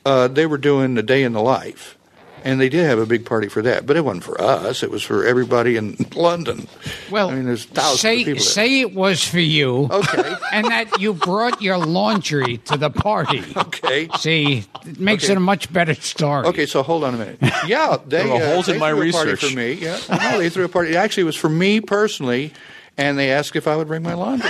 [0.05, 1.96] Uh, they were doing a day in the life,
[2.43, 3.85] and they did have a big party for that.
[3.85, 4.83] But it wasn't for us.
[4.83, 6.67] It was for everybody in London.
[7.11, 8.33] Well, I mean, there's thousands say of people.
[8.33, 8.39] There.
[8.43, 9.87] say it was for you.
[9.91, 10.35] Okay.
[10.53, 13.43] And that you brought your laundry to the party.
[13.57, 14.07] Okay.
[14.17, 15.33] See, it makes Okay.
[15.33, 16.47] it a much better story.
[16.47, 17.37] Okay, so hold on a minute.
[17.67, 19.51] Yeah, they, There were uh, holes in my threw a party research.
[19.51, 19.73] for me.
[19.73, 20.95] Yeah, no, they threw a party.
[20.95, 22.53] Actually, it was for me personally,
[22.97, 24.49] and they asked if I would bring my laundry.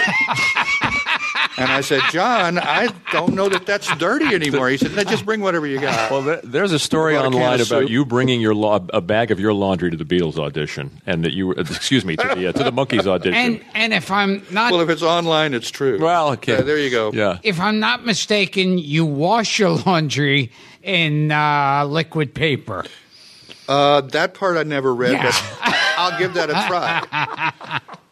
[1.57, 4.69] And I said, John, I don't know that that's dirty anymore.
[4.69, 6.11] He said, no, just bring whatever you got.
[6.11, 9.31] Well, there, there's a story Brought a online about you bringing your la- a bag
[9.31, 12.47] of your laundry to the Beatles audition, and that you, uh, excuse me, to the
[12.47, 13.33] uh, to the Monkees audition.
[13.33, 15.99] And and if I'm not well, if it's online, it's true.
[15.99, 17.11] well, okay, Yeah, there you go.
[17.11, 20.51] Yeah, if I'm not mistaken, you wash your laundry
[20.83, 22.85] in uh, liquid paper.
[23.67, 25.23] Uh, that part I never read, Yeah.
[25.23, 25.43] but
[25.97, 27.81] I'll give that a try.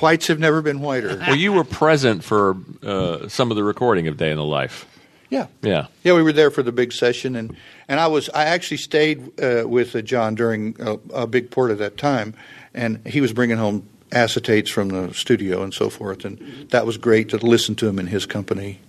[0.00, 1.16] Whites have never been whiter.
[1.26, 4.86] well, you were present for uh, some of the recording of Day in the Life.
[5.30, 5.46] Yeah.
[5.62, 5.86] Yeah.
[6.02, 7.56] Yeah, we were there for the big session, and,
[7.88, 11.70] and I was I actually stayed uh, with uh, John during a, a big part
[11.70, 12.34] of that time,
[12.72, 16.38] and he was bringing home acetates from the studio and so forth, and
[16.70, 18.80] that was great to listen to him in his company.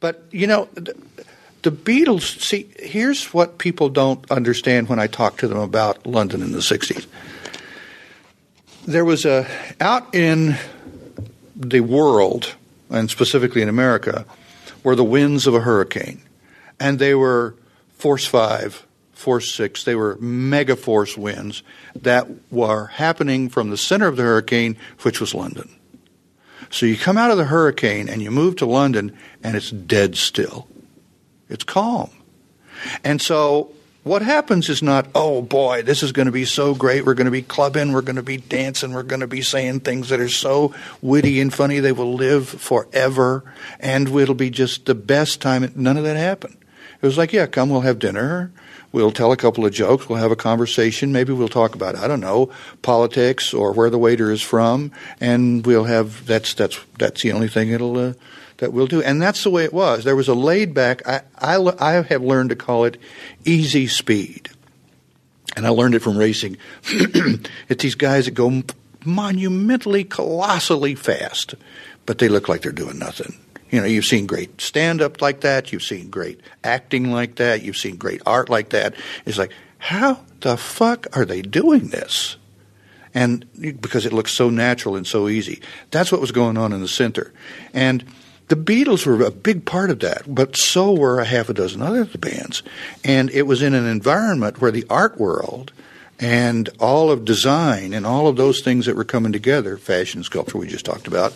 [0.00, 0.94] But you know, the,
[1.62, 2.40] the Beatles.
[2.40, 6.58] See, here's what people don't understand when I talk to them about London in the
[6.58, 7.06] '60s.
[8.86, 9.46] There was a
[9.80, 10.56] out in
[11.54, 12.54] the world,
[12.88, 14.24] and specifically in America,
[14.82, 16.22] were the winds of a hurricane.
[16.78, 17.54] And they were
[17.98, 19.84] force five, force six.
[19.84, 21.62] They were mega force winds
[21.94, 25.68] that were happening from the center of the hurricane, which was London.
[26.70, 30.16] So you come out of the hurricane and you move to London, and it's dead
[30.16, 30.66] still.
[31.50, 32.10] It's calm.
[33.04, 37.04] And so what happens is not, oh boy, this is going to be so great.
[37.04, 37.92] We're going to be clubbing.
[37.92, 38.94] We're going to be dancing.
[38.94, 42.48] We're going to be saying things that are so witty and funny they will live
[42.48, 43.44] forever.
[43.78, 45.70] And it'll be just the best time.
[45.74, 46.56] None of that happened.
[47.02, 48.52] It was like, yeah, come, we'll have dinner.
[48.92, 50.08] We'll tell a couple of jokes.
[50.08, 51.12] We'll have a conversation.
[51.12, 52.50] Maybe we'll talk about, I don't know,
[52.82, 54.90] politics or where the waiter is from.
[55.20, 58.12] And we'll have, that's, that's, that's the only thing it'll, uh,
[58.60, 59.02] that we'll do.
[59.02, 60.04] And that's the way it was.
[60.04, 62.98] There was a laid back, I, I, I have learned to call it
[63.44, 64.48] easy speed.
[65.56, 66.56] And I learned it from racing.
[67.68, 68.62] it's these guys that go
[69.04, 71.54] monumentally, colossally fast,
[72.06, 73.34] but they look like they're doing nothing.
[73.70, 77.62] You know, you've seen great stand up like that, you've seen great acting like that,
[77.62, 78.94] you've seen great art like that.
[79.24, 82.36] It's like, how the fuck are they doing this?
[83.14, 83.44] and
[83.80, 85.60] because it looks so natural and so easy.
[85.90, 87.32] That's what was going on in the center,
[87.74, 88.04] and
[88.50, 91.80] the Beatles were a big part of that, but so were a half a dozen
[91.80, 92.64] other bands,
[93.04, 95.72] and it was in an environment where the art world
[96.18, 100.58] and all of design and all of those things that were coming together, fashion, sculpture,
[100.58, 101.32] we just talked about.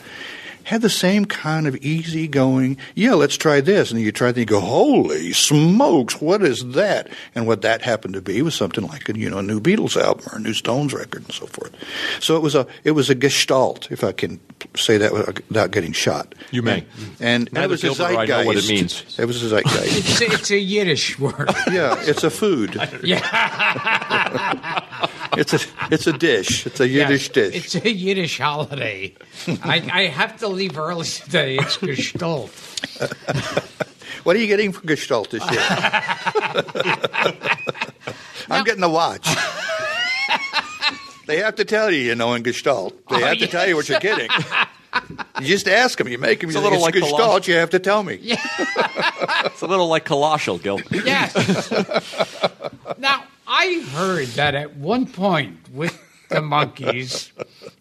[0.65, 3.91] Had the same kind of easygoing, yeah, let's try this.
[3.91, 7.11] And you try it, and you go, holy smokes, what is that?
[7.35, 10.01] And what that happened to be was something like a, you know, a new Beatles
[10.03, 11.73] album or a new Stones record and so forth.
[12.19, 14.41] So it was a, it was a gestalt, if I can
[14.77, 16.35] say that without getting shot.
[16.51, 16.85] You may.
[17.21, 19.19] And, and Neither it was a Gilbert or I know what it means.
[19.19, 19.99] It was a zeitgeist.
[19.99, 21.51] It's, it's a Yiddish word.
[21.73, 22.81] yeah, it's a food.
[23.05, 24.81] Yeah.
[25.37, 25.59] It's a,
[25.91, 26.65] it's a dish.
[26.65, 27.57] It's a Yiddish Yeah, dish.
[27.57, 29.15] It's a Yiddish holiday.
[29.65, 31.57] I, I have to leave early today.
[31.57, 32.51] It's Gestalt.
[34.23, 35.61] What are you getting for Gestalt this year?
[38.49, 39.27] I'm getting a watch.
[41.27, 42.93] They have to tell you, you know, in Gestalt.
[43.09, 44.29] They Oh, have to tell you what you're getting.
[45.41, 46.07] You just ask them.
[46.07, 46.51] You make them.
[46.51, 47.21] It's You a little it's like Gestalt.
[47.21, 47.49] Colossus.
[47.49, 48.17] You have to tell me.
[48.23, 48.41] Yeah.
[49.47, 50.81] It's a little like colossal, Gil.
[50.93, 51.35] Yes.
[52.99, 57.31] now, I heard that at one point with the Monkees,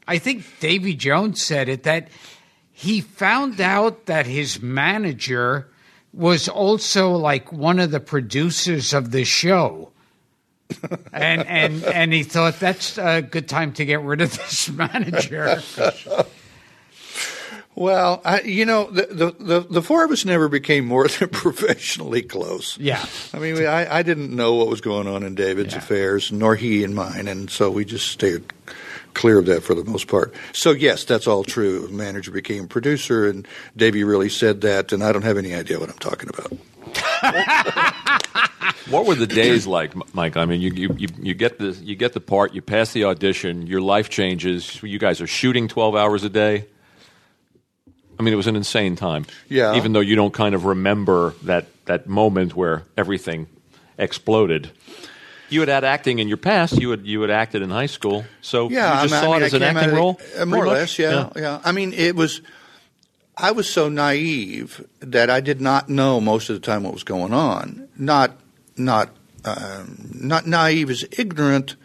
[0.08, 2.08] I think Davy Jones said it, that
[2.72, 5.70] he found out that his manager
[6.14, 9.92] was also like one of the producers of the show.
[11.12, 15.62] And and and he thought that's a good time to get rid of this manager.
[17.76, 22.22] Well, I, you know, the, the, the, four of us never became more than professionally
[22.22, 22.78] close.
[22.78, 23.04] Yeah.
[23.34, 25.80] I mean, we, I, I didn't know what was going on in David's Yeah.
[25.80, 28.44] affairs, nor he in mine, and so we just stayed
[29.16, 30.36] clear of that for the most part.
[30.52, 31.88] So, yes, that's all true.
[31.90, 35.90] Manager became producer, and Davy really said that, and I don't have any idea what
[35.90, 36.54] I'm talking about.
[38.90, 40.36] What were the days like, Mike?
[40.38, 43.66] I mean, you, you, you, get the you get the part, you pass the audition,
[43.66, 44.82] your life changes.
[44.84, 46.66] You guys are shooting twelve hours a day.
[48.20, 49.26] I mean, it was an insane time.
[49.50, 49.76] Yeah.
[49.76, 53.48] Even though you don't kind of remember that that moment where everything
[53.98, 54.72] exploded.
[55.50, 56.80] You had had acting in your past.
[56.80, 59.32] You had you had acted in high school, so Yeah, you just I mean, saw
[59.32, 61.00] I mean, it as I an acting role, more or less.
[61.00, 62.42] Yeah, yeah, I mean, it was.
[63.36, 67.04] I was so naive that I did not know most of the time what was
[67.04, 67.88] going on.
[67.98, 68.38] Not,
[68.78, 69.10] not,
[69.44, 71.76] um, not naive as ignorant,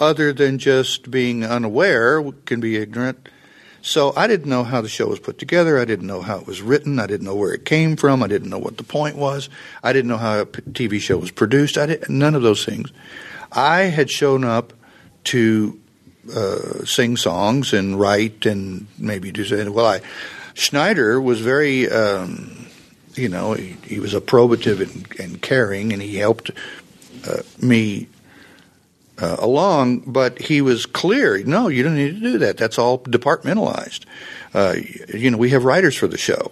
[0.00, 3.28] other than just being unaware can be ignorant.
[3.80, 5.78] So I didn't know how the show was put together.
[5.78, 6.98] I didn't know how it was written.
[6.98, 8.22] I didn't know where it came from.
[8.22, 9.48] I didn't know what the point was.
[9.82, 11.78] I didn't know how a TV show was produced.
[11.78, 12.92] I did none of those things.
[13.50, 14.72] I had shown up
[15.24, 15.80] to
[16.34, 19.72] uh, sing songs and write and maybe do.
[19.72, 20.00] Well, I
[20.58, 22.66] Schneider was very, um,
[23.14, 26.50] you know, he, he was approbative and, and caring, and he helped
[27.28, 28.08] uh, me
[29.18, 30.00] uh, along.
[30.00, 31.42] But he was clear.
[31.44, 32.56] No, you don't need to do that.
[32.56, 34.04] That's all departmentalized.
[34.52, 34.76] Uh,
[35.14, 36.50] you know, we have writers for the show.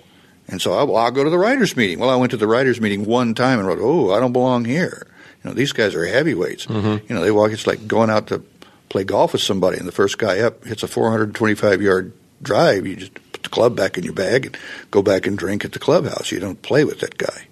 [0.49, 1.99] And so I, well, I'll go to the writers' meeting.
[1.99, 4.65] Well, I went to the writers' meeting one time and wrote, "Oh, I don't belong
[4.65, 5.09] here."
[5.43, 6.69] You know, these guys are heavyweights.
[7.09, 7.51] You know, they walk.
[7.51, 8.45] It's like going out to
[8.89, 12.87] play golf with somebody, and the first guy up hits a 425 yard drive.
[12.87, 13.13] You just
[13.47, 14.59] the club back in your bag and
[14.91, 16.31] go back and drink at the clubhouse.
[16.31, 17.49] You don't play with that guy.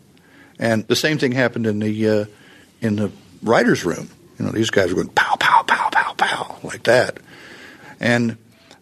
[0.58, 2.24] And the same thing happened in the uh,
[2.80, 3.10] in the
[3.42, 4.10] writers' room.
[4.38, 7.18] You know, these guys were going pow, pow, pow, pow, pow, like that.
[8.00, 8.36] And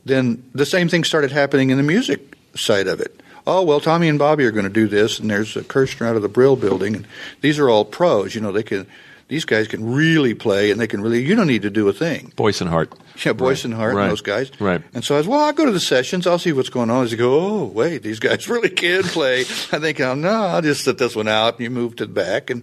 [0.04, 3.20] then the same thing started happening in the music side of it.
[3.46, 6.16] Oh well, Tommy and Bobby are going to do this, and there's a Kirshner out
[6.16, 7.06] of the Brill building, and
[7.40, 8.34] these are all pros.
[8.34, 8.86] You know, they can.
[9.32, 11.22] These guys can really play, and they can really.
[11.24, 12.34] You don't need to do a thing.
[12.36, 12.92] Boyce and Hart.
[13.24, 14.02] Yeah, Boyce and Hart Right.
[14.02, 14.50] and those guys.
[14.60, 14.82] Right.
[14.92, 16.26] And so I was, well, I'll go to the sessions.
[16.26, 17.04] I'll see what's going on.
[17.04, 19.40] As you go, oh, wait, these guys really can play.
[19.40, 21.54] I think, oh, no, I'll just sit this one out.
[21.54, 22.50] And you move to the back.
[22.50, 22.62] And,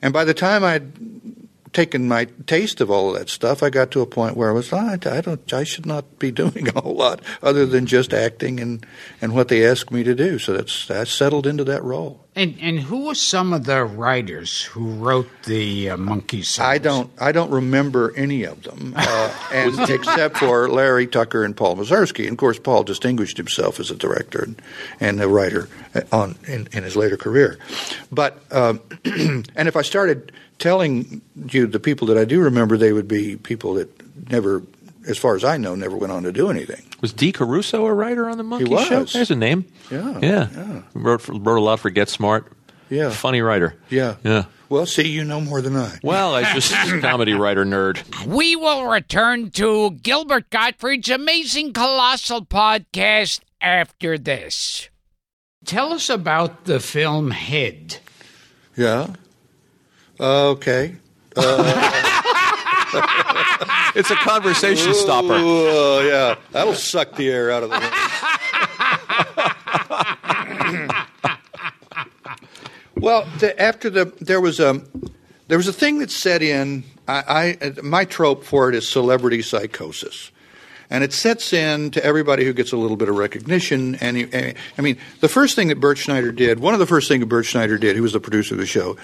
[0.00, 0.92] and by the time I'd
[1.72, 4.52] taken my taste of all of that stuff, I got to a point where I
[4.52, 8.12] was, I, I don't, I should not be doing a whole lot other than just
[8.14, 8.86] acting and,
[9.20, 10.38] and what they asked me to do.
[10.38, 12.25] So that's, I settled into that role.
[12.36, 16.68] And and who were some of the writers who wrote the uh, Monkee songs?
[16.68, 17.10] I don't.
[17.18, 22.24] I don't remember any of them, uh, and except for Larry Tucker and Paul Mazursky.
[22.24, 24.60] And of course, Paul distinguished himself as a director and,
[25.00, 27.58] and a writer uh, on in, in his later career.
[28.12, 32.92] But um, and if I started telling you the people that I do remember, they
[32.92, 33.88] would be people that
[34.30, 34.62] never,
[35.06, 36.82] as far as I know, never went on to do anything.
[37.00, 38.86] Was Dee Caruso a writer on the Monkee he was.
[38.86, 39.04] Show?
[39.04, 39.66] There's a name.
[39.90, 40.48] Yeah, yeah.
[40.54, 40.82] yeah.
[40.94, 42.52] Wrote for, wrote a lot for Get Smart.
[42.88, 43.10] Yeah.
[43.10, 43.74] funny writer.
[43.90, 44.16] Yeah.
[44.22, 44.44] yeah.
[44.68, 45.98] Well, see, you know more than I.
[46.02, 48.26] Well, I just comedy writer nerd.
[48.26, 54.88] We will return to Gilbert Gottfried's amazing colossal podcast after this.
[55.64, 57.98] Tell us about the film Head.
[58.76, 59.14] Yeah.
[60.18, 60.96] Uh, okay.
[61.36, 62.22] Uh,
[63.94, 65.34] It's a conversation stopper.
[65.34, 67.92] Oh yeah, that'll suck the air out of the room.
[72.96, 74.82] well, the, after the there was a
[75.48, 76.84] there was a thing that set in.
[77.08, 80.30] I, I my trope for it is celebrity psychosis.
[80.88, 83.96] And it sets in to everybody who gets a little bit of recognition.
[83.96, 87.20] And I mean, the first thing that Bert Schneider did, one of the first things
[87.20, 88.96] that Bert Schneider did, who was the producer of the show,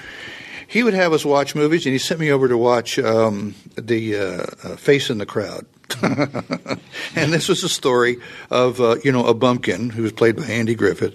[0.66, 4.16] he would have us watch movies, and he sent me over to watch um, the
[4.16, 4.22] uh,
[4.64, 5.66] uh, Face in the Crowd.
[6.02, 8.16] and this was a story
[8.50, 11.14] of uh, you know a bumpkin who was played by Andy Griffith,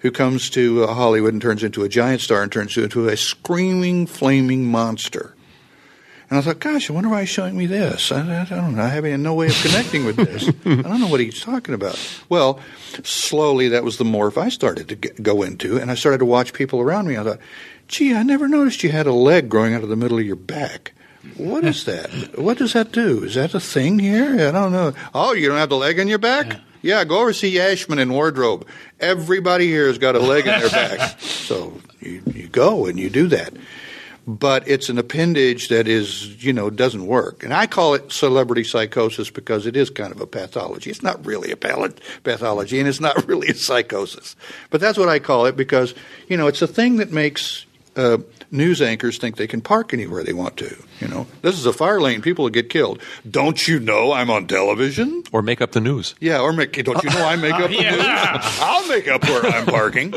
[0.00, 3.16] who comes to uh, Hollywood and turns into a giant star and turns into a
[3.16, 5.34] screaming, flaming monster.
[6.30, 8.12] And I thought, gosh, I wonder why he's showing me this.
[8.12, 8.82] I, I, I don't know.
[8.82, 10.48] I have no way of connecting with this.
[10.48, 11.98] I don't know what he's talking about.
[12.28, 12.60] Well,
[13.02, 16.26] slowly that was the morph I started to get, go into, and I started to
[16.26, 17.16] watch people around me.
[17.16, 17.38] I thought,
[17.86, 20.36] gee, I never noticed you had a leg growing out of the middle of your
[20.36, 20.92] back.
[21.38, 22.38] What is that?
[22.38, 23.24] What does that do?
[23.24, 24.48] Is that a thing here?
[24.48, 24.92] I don't know.
[25.14, 26.58] Oh, you don't have the leg in your back?
[26.82, 28.66] Yeah, go over see Ashman in wardrobe.
[29.00, 31.18] Everybody here has got a leg in their back.
[31.48, 33.54] So you, you go and you do that
[34.28, 37.42] but it's an appendage that is, you know, doesn't work.
[37.42, 40.90] And I call it celebrity psychosis because it is kind of a pathology.
[40.90, 41.88] It's not really a pal-
[42.24, 44.36] pathology and it's not really a psychosis.
[44.68, 45.94] But that's what I call it because,
[46.28, 47.64] you know, it's a thing that makes
[47.96, 48.18] uh,
[48.50, 50.76] news anchors think they can park anywhere they want to.
[51.00, 53.00] You know, this is a fire lane; people will get killed.
[53.28, 55.22] Don't you know I'm on television?
[55.32, 56.14] Or make up the news.
[56.20, 57.92] Yeah, or make, don't you know I make up the Yeah.
[57.96, 58.04] news?
[58.60, 60.12] I'll make up where I'm parking.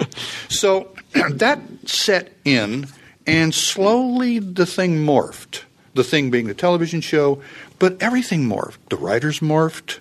[0.50, 2.88] So that set in,
[3.26, 5.64] and slowly the thing morphed.
[5.94, 7.42] The thing being the television show,
[7.78, 8.78] but everything morphed.
[8.90, 10.00] The writers morphed,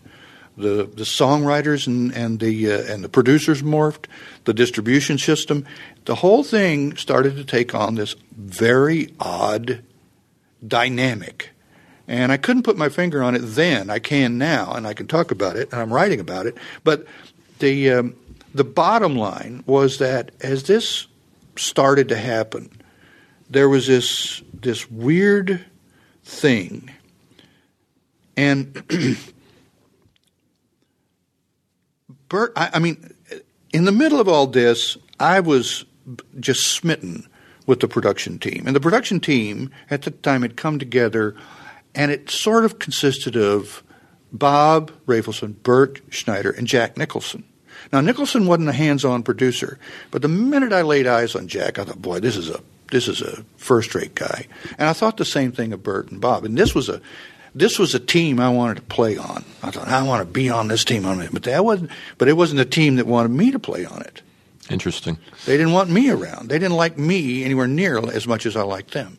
[0.57, 4.05] the the songwriters and and the uh, and the producers morphed,
[4.45, 5.67] the distribution system.
[6.05, 9.83] The whole thing started to take on this very odd
[10.67, 11.51] dynamic.
[12.07, 13.89] And I couldn't put my finger on it then.
[13.89, 16.57] I can now, and I can talk about it, and I'm writing about it.
[16.83, 17.07] But
[17.61, 18.17] the um,
[18.55, 21.07] the bottom line was that as this
[21.57, 22.80] started to happen,
[23.51, 25.65] there was this this weird
[26.25, 26.91] thing,
[28.37, 28.83] and
[32.29, 32.53] Bert.
[32.57, 33.13] I, I mean,
[33.73, 35.85] in the middle of all this, I was
[36.39, 37.27] just smitten
[37.67, 38.65] with the production team.
[38.67, 41.37] And the production team at the time had come together,
[41.95, 43.83] and it sort of consisted of
[44.33, 47.45] Bob Rafelson, Bert Schneider, and Jack Nicholson.
[47.93, 49.79] Now Nicholson wasn't a hands-on producer,
[50.11, 52.61] but the minute I laid eyes on Jack, I thought, "Boy, this is a
[52.91, 54.47] this is a first-rate guy."
[54.79, 56.45] And I thought the same thing of Bert and Bob.
[56.45, 57.01] And this was a
[57.55, 59.45] this was a team I wanted to play on.
[59.63, 61.91] I thought I want to be on this team on it, but that wasn't.
[62.19, 64.23] But it wasn't a team that wanted me to play on it.
[64.71, 65.19] Interesting.
[65.47, 66.49] They didn't want me around.
[66.49, 69.19] They didn't like me anywhere near as much as I liked them.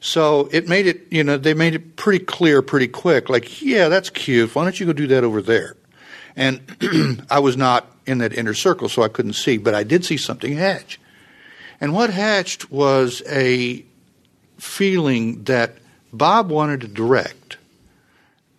[0.00, 3.28] So it made it, you know, they made it pretty clear pretty quick.
[3.28, 4.54] Like, yeah, that's cute.
[4.54, 5.76] Why don't you go do that over there?
[6.36, 6.60] And
[7.30, 10.16] I was not in that inner circle, so I couldn't see, but I did see
[10.16, 11.00] something hatch.
[11.80, 13.84] And what hatched was a
[14.58, 15.76] feeling that
[16.12, 17.56] Bob wanted to direct,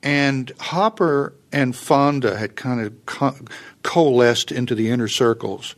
[0.01, 3.35] and Hopper and Fonda had kind of co-
[3.83, 5.75] coalesced into the inner circles.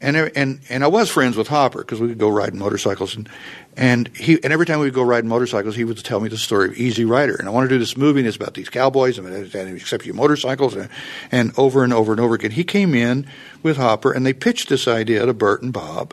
[0.00, 3.28] And and and I was friends with Hopper because we would go riding motorcycles and
[3.76, 6.36] and he and every time we would go riding motorcycles, he would tell me the
[6.36, 7.34] story of Easy Rider.
[7.34, 10.04] And I want to do this movie, and it's about these cowboys and, and except
[10.04, 10.88] you motorcycles, and,
[11.30, 12.50] and over and over and over again.
[12.50, 13.26] He came in
[13.62, 16.12] with Hopper, and they pitched this idea to Bert and Bob,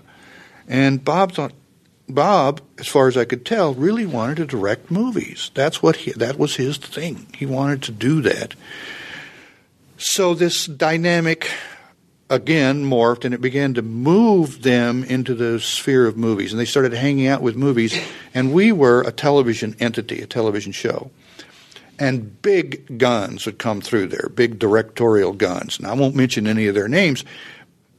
[0.68, 1.54] and Bob thought.
[2.08, 5.50] Bob, as far as I could tell, really wanted to direct movies.
[5.56, 7.26] That's what he, that was his thing.
[7.36, 8.54] He wanted to do that.
[9.98, 11.50] So this dynamic
[12.30, 16.66] again morphed and it began to move them into the sphere of movies and they
[16.66, 17.98] started hanging out with movies
[18.34, 21.12] and we were a television entity, a television show.
[21.98, 25.78] And big guns would come through there, big directorial guns.
[25.78, 27.24] And I won't mention any of their names,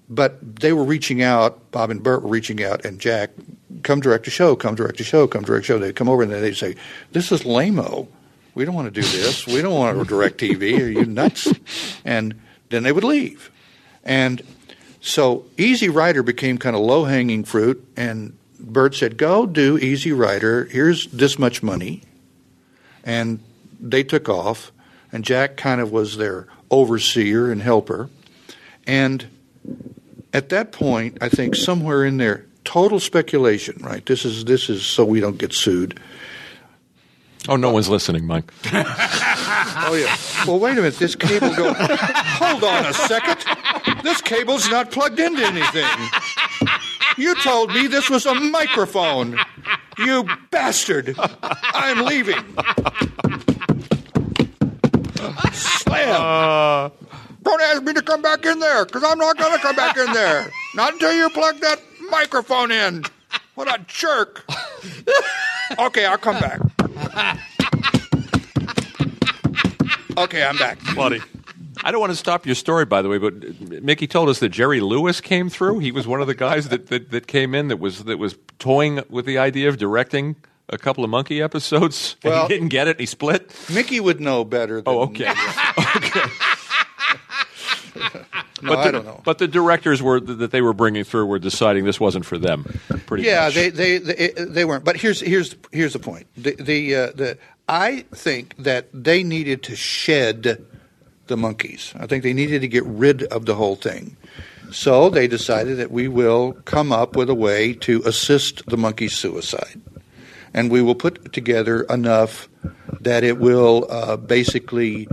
[0.09, 3.30] but they were reaching out, Bob and Bert were reaching out, and Jack,
[3.82, 5.78] come direct a show, come direct a show, come direct a show.
[5.78, 6.76] They'd come over and they'd say,
[7.12, 8.09] This is lame-o.
[8.54, 9.46] We don't want to do this.
[9.46, 10.80] We don't want to direct TV.
[10.80, 11.52] Are you nuts?
[12.04, 12.40] And
[12.70, 13.50] then they would leave.
[14.02, 14.42] And
[15.00, 20.64] so Easy Rider became kind of low-hanging fruit, and Bert said, Go do Easy Rider.
[20.64, 22.02] Here's this much money.
[23.04, 23.40] And
[23.78, 24.72] they took off,
[25.12, 28.09] and Jack kind of was their overseer and helper.
[28.86, 29.26] And
[30.37, 34.05] at that point, I think somewhere in there, total speculation, right?
[34.05, 35.99] This is this is so we don't get sued.
[37.49, 38.53] Oh, no one's listening, Mike.
[39.78, 40.16] Oh yeah.
[40.47, 40.97] Well, wait a minute.
[40.97, 41.72] This cable go.
[41.76, 43.45] Hold on a second.
[44.03, 45.87] This cable's not plugged into anything.
[47.18, 49.39] You told me this was a microphone.
[49.99, 51.14] You bastard.
[51.43, 52.43] I'm leaving.
[55.53, 56.20] Slam.
[56.20, 56.89] Uh,
[57.47, 59.97] Don't ask me to come back in there, because I'm not going to come back
[59.97, 60.51] in there.
[60.74, 61.80] Not until you plug that
[62.11, 63.05] microphone in.
[63.55, 64.44] What a jerk.
[65.78, 66.61] Okay, I'll come back.
[70.18, 70.78] Okay, I'm back.
[70.97, 71.20] Buddy.
[71.84, 74.49] I don't want to stop your story, by the way, but Mickey told us that
[74.49, 75.78] Jerry Lewis came through.
[75.78, 78.36] He was one of the guys that, that, that came in that was that was
[78.59, 80.34] toying with the idea of directing
[80.68, 82.16] a couple of Monkee episodes.
[82.24, 82.99] And Well- he didn't get it.
[82.99, 83.55] He split.
[83.72, 84.80] Mickey would know better.
[84.80, 85.32] Than Oh, okay.
[88.62, 89.20] No, but I the, don't know.
[89.22, 92.64] But the directors were that they were bringing through were deciding this wasn't for them.
[93.05, 93.55] Pretty yeah, much.
[93.55, 94.82] they, they they they weren't.
[94.82, 96.26] But here's here's here's the point.
[96.38, 97.38] The the uh, the
[97.68, 100.64] I think that they needed to shed
[101.26, 101.94] the Monkees.
[102.01, 104.16] I think they needed to get rid of the whole thing.
[104.70, 109.12] So they decided that we will come up with a way to assist the Monkees'
[109.12, 109.80] suicide,
[110.55, 112.49] and we will put together enough
[113.01, 115.09] that it will uh, basically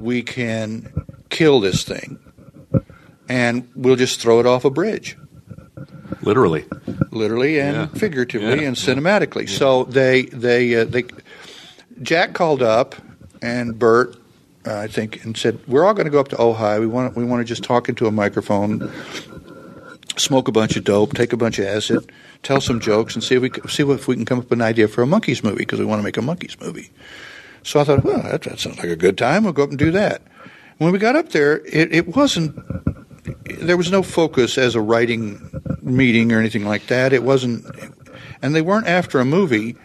[0.00, 0.92] we can
[1.28, 2.18] kill this thing,
[3.28, 5.16] and we'll just throw it off a bridge
[6.22, 6.64] literally.
[7.10, 7.86] literally and Yeah.
[7.98, 8.68] figuratively Yeah.
[8.68, 9.48] and cinematically.
[9.48, 11.04] So they they uh, they
[12.02, 12.94] Jack called up
[13.42, 14.16] and Bert,
[14.66, 16.80] uh, I think, and said, "We're all going to go up to Ojai.
[16.80, 18.90] We want we want to just talk into a microphone,
[20.16, 22.10] smoke a bunch of dope, take a bunch of acid,
[22.42, 24.62] tell some jokes, and see if we see if we can come up with an
[24.62, 26.90] idea for a Monkees movie because we want to make a Monkees movie.
[27.62, 29.42] So I thought, well, that, that sounds like a good time.
[29.44, 30.22] We'll go up and do that.
[30.78, 32.54] When we got up there, it, it wasn't.
[33.44, 35.50] There was no focus as a writing
[35.82, 37.12] meeting or anything like that.
[37.12, 37.66] It wasn't,
[38.42, 39.76] and they weren't after a movie.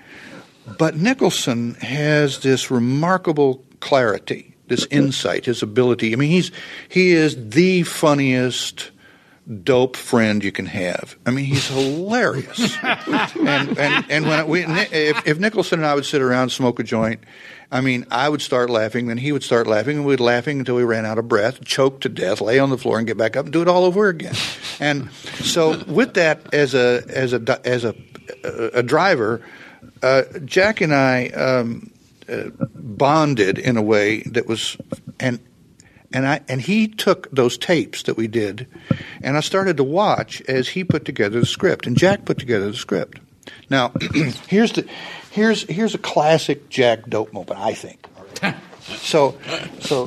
[0.78, 6.14] But Nicholson has this remarkable clarity, this insight, his ability.
[6.14, 6.52] I mean, he's
[6.88, 8.92] he is the funniest
[9.64, 11.18] dope friend you can have.
[11.26, 12.78] I mean, he's hilarious.
[12.84, 16.84] and and and when we if, if Nicholson and I would sit around smoke a
[16.84, 17.22] joint,
[17.72, 20.76] I mean, I would start laughing, then he would start laughing, and we'd laughing until
[20.76, 23.38] we ran out of breath, choke to death, lay on the floor, and get back
[23.38, 24.36] up and do it all over again.
[24.80, 27.96] And so, with that as a as a as a
[28.74, 29.42] a driver,
[30.04, 31.92] uh, Jack and I um,
[32.28, 34.76] uh, bonded in a way that was
[35.20, 35.40] and
[36.12, 38.68] and I and he took those tapes that we did,
[39.22, 42.70] and I started to watch as he put together the script, and Jack put together
[42.70, 43.20] the script.
[43.70, 43.94] Now,
[44.48, 44.88] here's the
[45.32, 48.08] here's here's a classic Jack dope moment, I think.
[48.82, 49.38] So,
[49.80, 50.06] so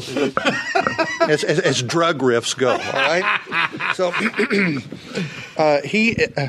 [1.20, 3.95] as, as, as drug riffs go, all right.
[3.95, 4.12] So
[5.57, 6.49] uh, he uh,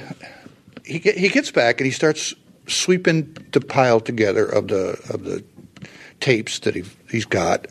[0.83, 2.33] he he gets back and he starts
[2.67, 5.43] sweeping the pile together of the of the
[6.19, 7.67] tapes that he he's got,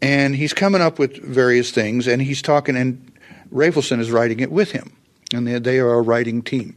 [0.00, 3.12] and he's coming up with various things, and he's talking, and
[3.52, 4.96] Rafelson is writing it with him,
[5.32, 6.76] and they, they are a writing team.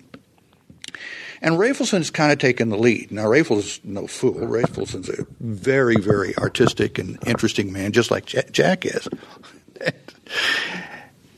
[1.42, 3.12] And Rafelson's kind of taken the lead.
[3.12, 4.34] Now, Rafelson's no fool.
[4.34, 9.08] Rafelson's a very, very artistic and interesting man, just like Ja- Jack is.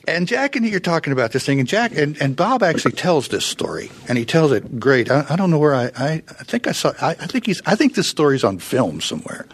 [0.08, 2.94] And Jack and he are talking about this thing, and Jack and, and Bob actually
[2.94, 5.12] tells this story, and he tells it great.
[5.12, 6.92] I, I don't know where I, I, I think I saw.
[7.00, 7.62] I, I think he's.
[7.68, 9.48] I think this story's on film somewhere.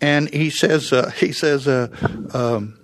[0.00, 1.88] And he says, uh, he says, uh,
[2.34, 2.78] um,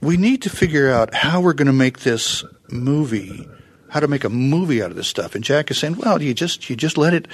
[0.00, 3.48] we need to figure out how we're going to make this movie,
[3.94, 5.36] how to make a movie out of this stuff.
[5.36, 7.28] And Jack is saying, well, you just you just let it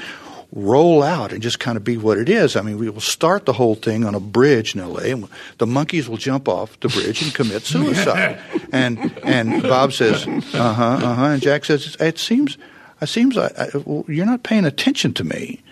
[0.52, 2.54] roll out and just kind of be what it is.
[2.54, 5.10] I mean, we will start the whole thing on a bridge in L.A.
[5.10, 8.38] and the Monkees will jump off the bridge and commit suicide.
[8.72, 12.58] and and Bob says, uh huh, uh huh, and Jack says, it seems,
[13.00, 15.62] it seems, I, I, well, you're not paying attention to me.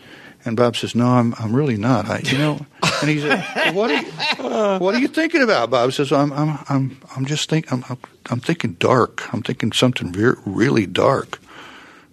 [0.45, 2.09] And Bob says, "No, I'm I'm really not.
[2.09, 2.64] I, you know."
[3.01, 6.59] And he said, "What are you, what are you thinking about?" Bob says, "I'm I'm
[6.68, 7.99] I'm I'm just think I'm I'm,
[8.30, 9.32] I'm thinking dark.
[9.32, 11.41] I'm thinking something re- really dark."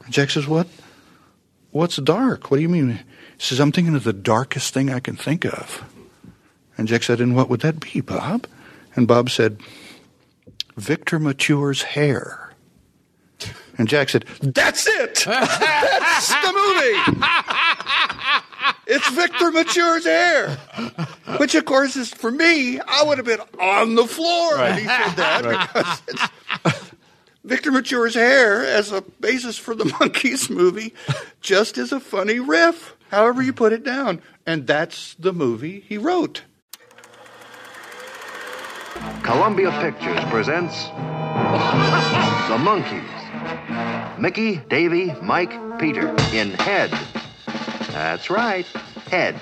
[0.03, 0.67] And Jack says, "What?
[1.71, 2.49] What's dark?
[2.49, 2.99] What do you mean?"
[3.38, 5.84] He says, "I'm thinking of the darkest thing I can think of."
[6.78, 8.47] And Jack said, "And what would that be, Bob?"
[8.95, 9.59] And Bob said,
[10.76, 12.45] "Victor Mature's hair."
[13.78, 15.23] And Jack said, "That's it.
[15.26, 17.21] That's the movie."
[18.88, 20.51] It's Victor Mature's hair,
[21.38, 22.80] which of course is for me.
[22.80, 26.91] I would have been on the floor when he said that because it's
[27.43, 30.93] Victor Mature's hair as a basis for the Monkees movie,
[31.41, 32.95] just as a funny riff.
[33.09, 36.41] However you put it down, and that's the movie he wrote.
[39.23, 43.24] Columbia Pictures presents The Monkees.
[44.20, 46.91] Mickey, Davy, Mike, Peter in Head.
[47.91, 48.66] That's right,
[49.12, 49.36] Head.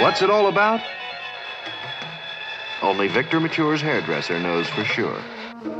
[0.00, 0.80] What's it all about?
[2.82, 5.20] Only Victor Mature's hairdresser knows for sure.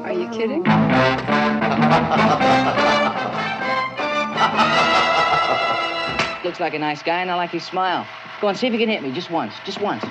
[0.05, 0.63] Are you kidding?
[6.45, 8.07] Looks like a nice guy, and I like his smile.
[8.41, 9.55] Go on, see if you can hit me just once.
[9.65, 10.05] Just once.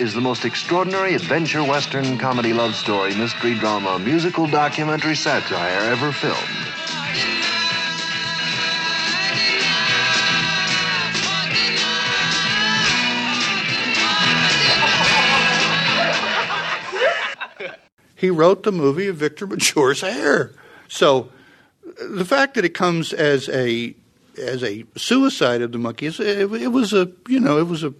[0.00, 6.12] Is the most extraordinary adventure western comedy love story, mystery drama, musical documentary satire ever
[6.12, 6.38] filmed.
[18.14, 20.52] He wrote the movie of Victor Mature's hair.
[20.88, 21.30] So
[22.10, 23.94] the fact that it comes as a
[24.36, 27.94] as a suicide of the monkey, it, it was a you know it was a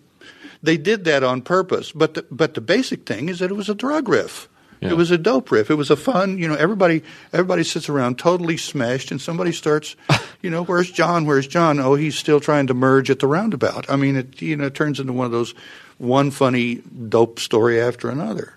[0.62, 1.92] they did that on purpose.
[1.92, 4.48] But the, but the basic thing is that it was a drug riff.
[4.80, 4.90] Yeah.
[4.90, 5.70] It was a dope riff.
[5.70, 6.54] It was a fun, you know.
[6.54, 7.02] Everybody,
[7.32, 9.96] everybody sits around totally smashed, and somebody starts,
[10.42, 11.26] you know, where's John?
[11.26, 11.80] Where's John?
[11.80, 13.90] Oh, he's still trying to merge at the roundabout.
[13.90, 15.52] I mean, it you know it turns into one of those
[15.98, 16.76] one funny
[17.08, 18.54] dope story after another.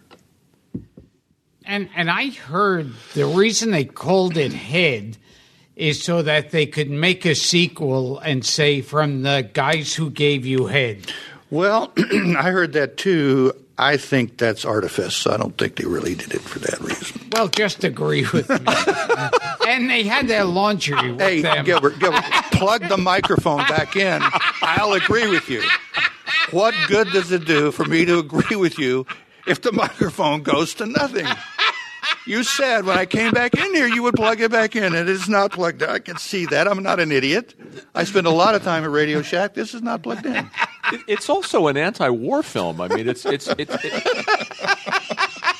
[1.65, 5.17] And and I heard the reason they called it Head
[5.75, 10.45] is so that they could make a sequel and say from the guys who gave
[10.45, 11.11] you Head.
[11.51, 13.53] Well, I heard that too.
[13.77, 15.25] I think that's artifice.
[15.27, 17.21] I don't think they really did it for that reason.
[17.31, 18.57] Well, just agree with me.
[19.67, 21.65] and they had their laundry with Hey, them.
[21.65, 24.21] Gilbert, Gilbert, plug the microphone back in.
[24.61, 25.63] I'll agree with you.
[26.51, 29.05] What good does it do for me to agree with you
[29.47, 31.25] if the microphone goes to nothing?
[32.25, 34.95] You said when I came back in here you would plug it back in, and
[34.95, 35.89] it is not plugged in.
[35.89, 36.67] I can see that.
[36.67, 37.55] I'm not an idiot.
[37.95, 39.53] I spend a lot of time at Radio Shack.
[39.53, 40.49] This is not plugged in.
[41.07, 42.81] It's also an anti-war film.
[42.81, 45.55] I mean, it's it's it's it-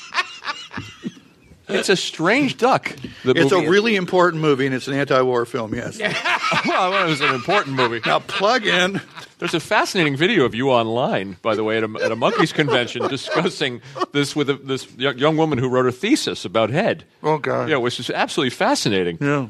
[1.74, 2.94] it's a strange duck.
[3.24, 5.74] the It's a really important movie, and it's an anti-war film.
[5.74, 5.98] Yes.
[6.66, 8.00] well, it was an important movie.
[8.04, 9.00] Now plug in.
[9.38, 12.54] There's a fascinating video of you online, by the way, at a, at a Monkees
[12.54, 13.80] convention discussing
[14.12, 17.04] this with a, this young young woman who wrote a thesis about head.
[17.22, 17.68] Oh, God.
[17.68, 19.18] Yeah, which is absolutely fascinating.
[19.20, 19.48] Yeah.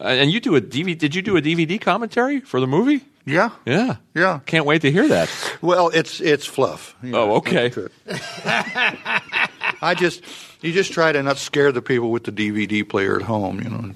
[0.00, 0.96] Uh, and you do a DVD?
[0.98, 3.04] Did you do a DVD commentary for the movie?
[3.26, 3.50] Yeah.
[3.66, 4.40] Yeah, Yeah.
[4.46, 5.28] Can't wait to hear that.
[5.60, 6.96] Well, it's it's fluff.
[7.02, 7.70] you know, Oh, okay.
[9.82, 10.24] I just
[10.62, 13.60] you just try to not scare the people with the DVD player at home.
[13.60, 13.92] You know.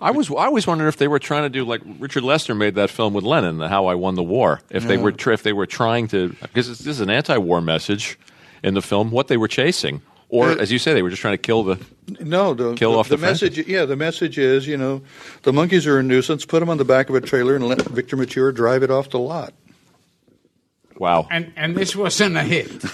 [0.00, 2.74] I was I always wondered if they were trying to do like Richard Lester made
[2.74, 4.60] that film with Lennon, the How I Won the War.
[4.70, 8.18] If they were if they were trying to because this is an anti-war message
[8.62, 11.22] in the film, what they were chasing, or Uh, as you say, they were just
[11.22, 11.78] trying to kill the.
[12.20, 13.56] No, the, Kill the, off the the message.
[13.66, 15.00] Yeah, the message is you know
[15.42, 16.44] the Monkees are a nuisance.
[16.44, 19.08] Put them on the back of a trailer and let Victor Mature drive it off
[19.10, 19.54] the lot.
[20.98, 21.26] Wow.
[21.30, 22.70] and and this wasn't a hit.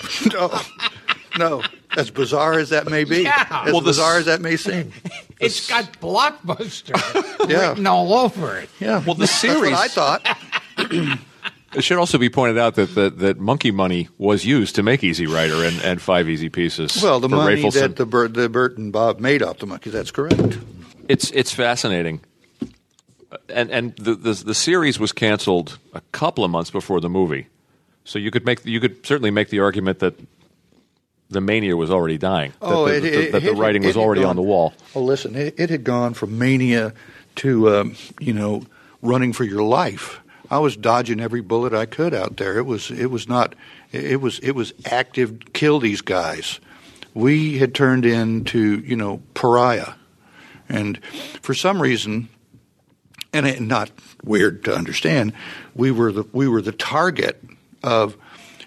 [0.32, 0.60] No,
[1.38, 1.62] no.
[1.96, 3.46] As bizarre as that may be, Yeah.
[3.66, 4.92] as Well, the bizarre as that may seem.
[5.40, 6.94] It's got blockbuster
[7.48, 7.70] Yeah.
[7.70, 8.68] written all over it.
[8.78, 8.98] Yeah.
[9.04, 10.38] Well, the That's what series- I thought.
[11.72, 15.04] It should also be pointed out that, that, that Monkee money was used to make
[15.04, 17.00] Easy Rider and, and Five Easy Pieces.
[17.00, 17.80] Well, the for money Rafelson.
[17.80, 19.92] that the Bert, the Bert and Bob made off the Monkees.
[19.92, 20.58] That's correct.
[21.08, 22.22] it's it's fascinating,
[23.48, 27.46] and and the, the the series was canceled a couple of months before the movie,
[28.04, 30.14] so you could make you could certainly make the argument that
[31.28, 32.50] the mania was already dying.
[32.60, 34.42] That, Oh, the, it- that- it- that the writing it was already gone- on the
[34.42, 34.74] wall.
[34.94, 36.92] Oh, listen, it, it had gone from mania
[37.36, 38.62] to um, you know
[39.02, 40.20] running for your life.
[40.50, 42.58] I was dodging every bullet I could out there.
[42.58, 43.54] It was it was not
[43.92, 45.38] it was it was active.
[45.52, 46.58] Kill these guys.
[47.14, 49.92] We had turned into you know pariah,
[50.68, 50.98] and
[51.42, 52.28] for some reason,
[53.32, 53.90] and it, not
[54.24, 55.32] weird to understand,
[55.74, 57.40] we were the we were the target
[57.82, 58.16] of.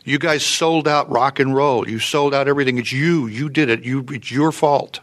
[0.06, 1.88] You guys sold out rock and roll.
[1.90, 2.78] You sold out everything.
[2.78, 3.28] It's you.
[3.28, 3.84] You did it.
[3.84, 4.06] You.
[4.10, 5.00] It's your fault.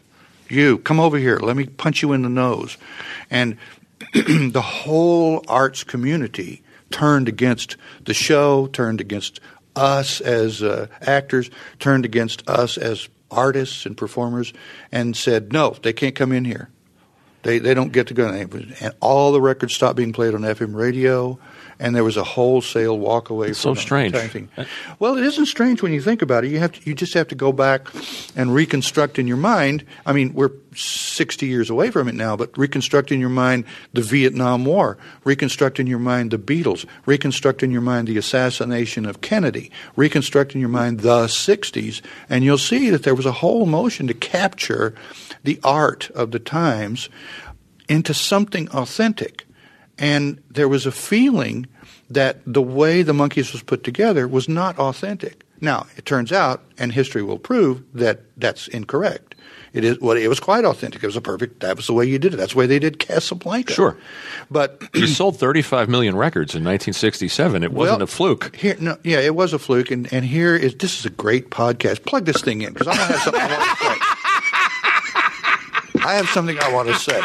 [0.50, 1.38] You come over here.
[1.38, 2.76] Let me punch you in the nose.
[3.30, 3.56] And
[4.12, 9.40] the whole arts community turned against the show, turned against
[9.76, 14.52] us as uh, actors, turned against us as artists and performers,
[14.90, 16.68] and said, "No, they can't come in here.
[17.42, 20.74] They they don't get to go." And all the records stopped being played on FM
[20.74, 21.38] radio,
[21.80, 23.52] and there was a wholesale walk away.
[23.54, 24.14] so from the strange.
[24.14, 24.66] entire.
[24.98, 26.50] Well, it isn't strange when you think about it.
[26.50, 27.88] You have to, you just have to go back
[28.36, 29.84] and reconstruct in your mind.
[30.04, 33.64] I mean, we're 60 years away from it now, but reconstruct in your mind
[33.94, 39.06] the Vietnam War, reconstruct in your mind the Beatles, reconstruct in your mind the assassination
[39.06, 43.32] of Kennedy, reconstruct in your mind the 60s, and you'll see that there was a
[43.32, 44.94] whole motion to capture
[45.42, 47.08] the art of the times
[47.88, 49.46] into something authentic.
[50.00, 51.66] And there was a feeling
[52.08, 55.44] that the way the Monkees was put together was not authentic.
[55.60, 59.34] Now, it turns out, and history will prove, that that's incorrect.
[59.72, 61.02] It is well, it was quite authentic.
[61.04, 61.60] It was a perfect.
[61.60, 62.38] That was the way you did it.
[62.38, 63.72] That's the way they did Casablanca.
[63.72, 63.96] Sure.
[64.50, 67.62] but You sold 35 million records in 1967.
[67.62, 68.56] It wasn't Well, a fluke.
[68.56, 71.50] Here, no, yeah, it was a fluke, and, and here is this is a great
[71.50, 72.04] podcast.
[72.04, 73.84] Plug this thing in because I have something I want to
[75.94, 76.02] say.
[76.02, 77.20] I have something I want to say.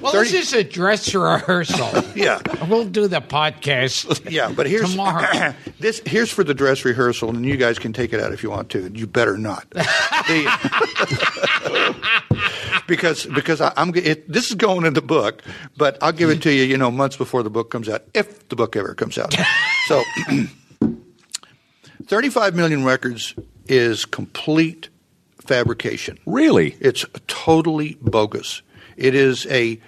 [0.00, 1.90] Well, 30 this is a dress rehearsal.
[2.14, 2.40] Yeah.
[2.68, 4.20] We'll do the podcast.
[4.30, 5.54] Yeah, but here's Tomorrow.
[5.80, 8.50] this here's for the dress rehearsal, and you guys can take it out if you
[8.50, 8.90] want to.
[8.94, 9.68] You better not,
[10.28, 11.94] The-
[12.86, 15.42] because because I, I'm it, this is going in the book,
[15.76, 18.48] but I'll give it to you, you know, months before the book comes out, if
[18.48, 19.34] the book ever comes out.
[19.86, 20.02] So,
[22.04, 23.34] 35 million records
[23.66, 24.88] is complete
[25.40, 26.18] fabrication.
[26.26, 26.76] Really?
[26.80, 28.62] It's totally bogus.
[28.96, 29.80] It is a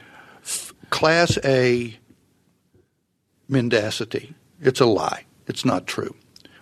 [0.42, 1.96] f- class A
[3.48, 4.34] mendacity.
[4.60, 5.24] It's a lie.
[5.46, 6.14] It's not true.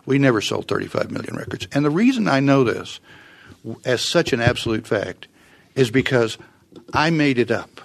[0.07, 1.69] We never sold 35 million records.
[1.73, 2.99] And the reason I know this
[3.85, 5.29] as such an absolute fact
[5.77, 6.39] is because
[6.93, 7.81] I made it up.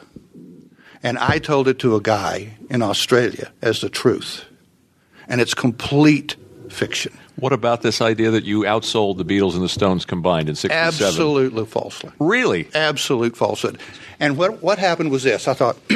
[1.03, 4.45] And I told it to a guy in Australia as the truth.
[5.29, 6.35] and it's complete
[6.69, 7.11] fiction.
[7.35, 11.07] What about this idea that you outsold the Beatles and the Stones combined in '67?
[11.07, 12.11] Absolutely falsely.
[12.19, 12.67] Really?
[12.73, 13.77] Absolute falsehood.
[14.19, 15.47] And what what happened was this.
[15.47, 15.77] I thought,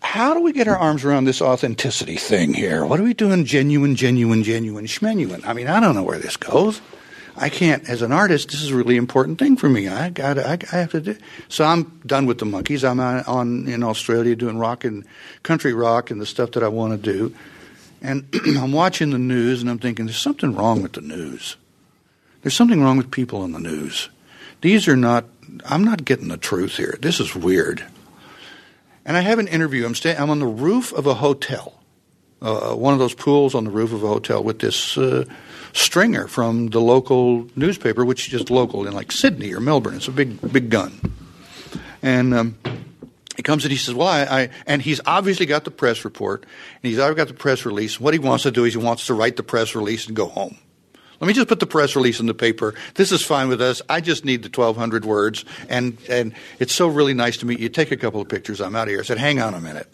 [0.00, 2.84] how do we get our arms around this authenticity thing here?
[2.84, 3.44] What are we doing?
[3.44, 5.44] Genuine, genuine, genuine, schmenuine.
[5.44, 6.80] I mean, I don't know where this goes.
[7.36, 9.88] I can't, as an artist, this is a really important thing for me.
[9.88, 11.16] I got, I, I have to do.
[11.48, 12.88] So I'm done with the Monkees.
[12.88, 15.04] I'm on, on in Australia doing rock and
[15.42, 17.34] country rock and the stuff that I want to do.
[18.00, 21.56] And I'm watching the news and I'm thinking, there's something wrong with the news.
[22.42, 24.10] There's something wrong with people in the news.
[24.60, 25.24] These are not.
[25.64, 26.96] I'm not getting the truth here.
[27.00, 27.84] This is weird.
[29.04, 29.84] And I have an interview.
[29.84, 30.18] I'm staying.
[30.18, 31.78] I'm on the roof of a hotel,
[32.40, 35.24] uh, one of those pools on the roof of a hotel with this uh,
[35.72, 39.94] stringer from the local newspaper, which is just local in like Sydney or Melbourne.
[39.94, 41.12] It's a big, big gun.
[42.02, 42.58] And um,
[43.36, 46.42] he comes and he says, "Well, I, I," and he's obviously got the press report,
[46.42, 47.98] and he's already got the press release.
[48.00, 50.26] What he wants to do is he wants to write the press release and go
[50.26, 50.56] home.
[51.24, 52.74] Let me just put the press release in the paper.
[52.96, 53.80] This is fine with us.
[53.88, 57.70] I just need the 1,200 words, and and it's so really nice to meet you.
[57.70, 58.60] Take a couple of pictures.
[58.60, 59.00] I'm out of here.
[59.00, 59.90] I said, "Hang on a minute."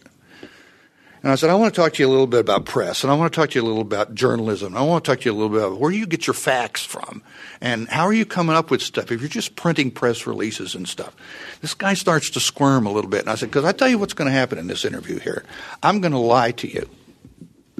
[1.23, 3.13] And I said, I want to talk to you a little bit about press, and
[3.13, 4.77] I want to talk to you a little about journalism.
[4.77, 6.83] I want to talk to you a little bit about where you get your facts
[6.83, 7.23] from,
[7.61, 10.89] and how are you coming up with stuff if you're just printing press releases and
[10.89, 11.15] stuff.
[11.61, 13.99] This guy starts to squirm a little bit, and I said, because I tell you
[13.99, 15.45] what's going to happen in this interview here.
[15.81, 16.89] I'm going to lie to you.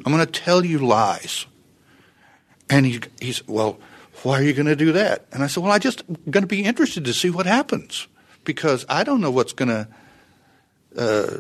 [0.07, 1.47] I'm going to tell you lies.
[2.71, 3.79] And he, he said, well,
[4.23, 5.27] why are you going to do that?
[5.33, 8.07] And I said, well, I'm just going to be interested to see what happens
[8.45, 9.89] because I don't know what's going to
[10.97, 11.39] uh,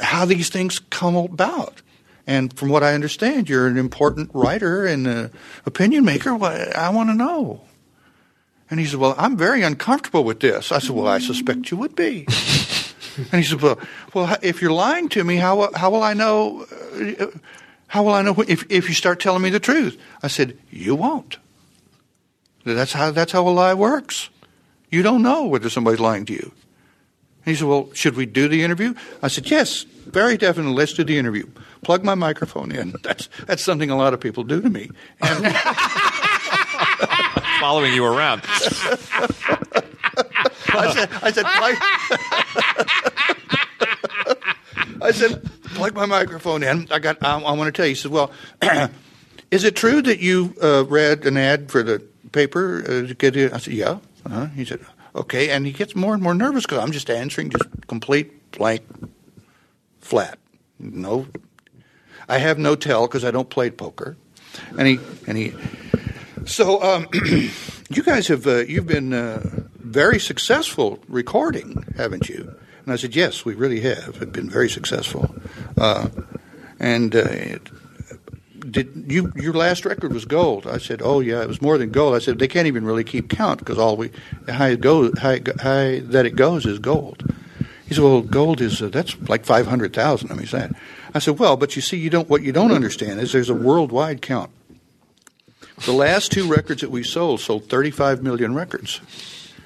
[0.00, 1.82] how these things come about.
[2.26, 5.28] And from what I understand, you're an important writer and uh,
[5.66, 6.34] opinion maker.
[6.34, 7.62] Well, I want to know.
[8.70, 10.72] And he said, Well, I'm very uncomfortable with this.
[10.72, 12.20] I said, Well, I suspect you would be.
[13.16, 13.78] and he said, Well,
[14.14, 16.66] well, if you're lying to me, how, how will I know?
[17.20, 17.26] Uh,
[17.88, 20.00] how will I know if, if you start telling me the truth?
[20.22, 21.38] I said, You won't.
[22.64, 24.30] That's how, that's how a lie works.
[24.90, 26.52] You don't know whether somebody's lying to you.
[27.44, 28.94] He said, Well, should we do the interview?
[29.22, 30.74] I said, Yes, very definitely.
[30.74, 31.46] Let's do the interview.
[31.82, 32.94] Plug my microphone in.
[33.02, 34.90] That's, that's something a lot of people do to me.
[35.20, 35.54] And
[37.60, 38.42] Following you around.
[40.76, 41.76] I said, I said, plug,
[45.02, 46.88] I said, plug my microphone in.
[46.90, 47.22] I got.
[47.22, 47.90] I, I want to tell you.
[47.90, 48.30] He said, Well,
[49.50, 52.00] is it true that you uh, read an ad for the
[52.32, 52.82] paper?
[52.82, 53.52] Uh, to get it?
[53.52, 53.98] I said, Yeah.
[54.26, 54.46] Uh-huh.
[54.46, 54.80] He said,
[55.14, 55.50] Okay.
[55.50, 58.82] And he gets more and more nervous because I'm just answering just complete blank,
[60.00, 60.38] flat.
[60.78, 61.26] No,
[62.28, 64.16] I have no tell because I don't play poker.
[64.78, 65.54] And he and he.
[66.46, 67.06] So um,
[67.90, 69.40] you guys have uh, you've been uh,
[69.76, 72.54] very successful recording, haven't you?
[72.84, 74.16] And I said, yes, we really have.
[74.18, 75.34] Have been very successful.
[75.76, 76.08] Uh,
[76.78, 77.70] and uh, it-
[78.70, 80.66] did you your last record was gold?
[80.66, 82.14] I said, oh yeah, it was more than gold.
[82.14, 84.10] I said they can't even really keep count because all we
[84.48, 87.22] high it goes high, high that it goes is gold.
[87.86, 90.32] He said, well, gold is uh, that's like five hundred thousand.
[90.32, 90.72] I mean, that.
[91.12, 93.54] I said, well, but you see, you don't what you don't understand is there's a
[93.54, 94.50] worldwide count.
[95.84, 99.00] The last two records that we sold sold 35 million records.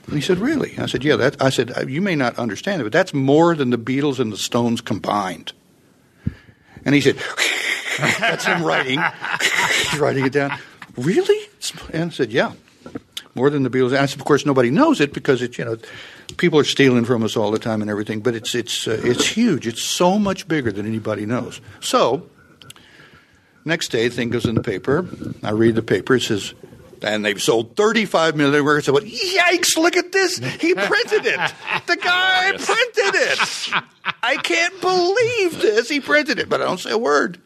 [0.09, 2.85] And he said, "Really?" I said, "Yeah." That I said, "You may not understand it,
[2.85, 5.53] but that's more than the Beatles and the Stones combined."
[6.85, 7.17] And he said,
[8.19, 9.01] "That's him writing."
[9.91, 10.59] He's writing it down.
[10.97, 11.49] Really?
[11.93, 12.53] And I said, "Yeah,
[13.35, 15.65] more than the Beatles." And I said, "Of course, nobody knows it because it's you
[15.65, 15.77] know,
[16.39, 18.21] people are stealing from us all the time and everything.
[18.21, 19.67] But it's it's uh, it's huge.
[19.67, 22.29] It's so much bigger than anybody knows." So
[23.69, 25.07] Next day, thing goes in the paper.
[25.43, 26.15] I read the paper.
[26.15, 26.55] It says,
[27.03, 28.89] and they've sold 35 million records.
[28.89, 30.39] I went, yikes, look at this.
[30.39, 31.53] He printed it.
[31.87, 33.71] The guy printed it.
[34.23, 35.89] I can't believe this.
[35.89, 37.41] He printed it, but I don't say a word.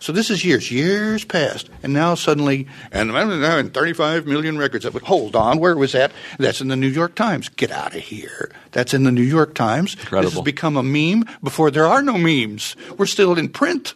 [0.00, 4.86] So this is years, years past, and now suddenly, and in 35 million records.
[4.86, 6.10] I went, hold on, where was that?
[6.38, 7.50] That's in the New York Times.
[7.50, 8.50] Get out of here.
[8.72, 9.96] That's in the New York Times.
[10.10, 12.76] This has become a meme before there are no memes.
[12.96, 13.94] We're still in print.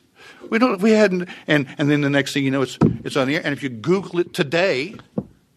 [0.54, 0.80] We don't.
[0.80, 1.28] We hadn't.
[1.48, 3.42] And and then the next thing you know, it's it's on the air.
[3.44, 4.94] And if you Google it today,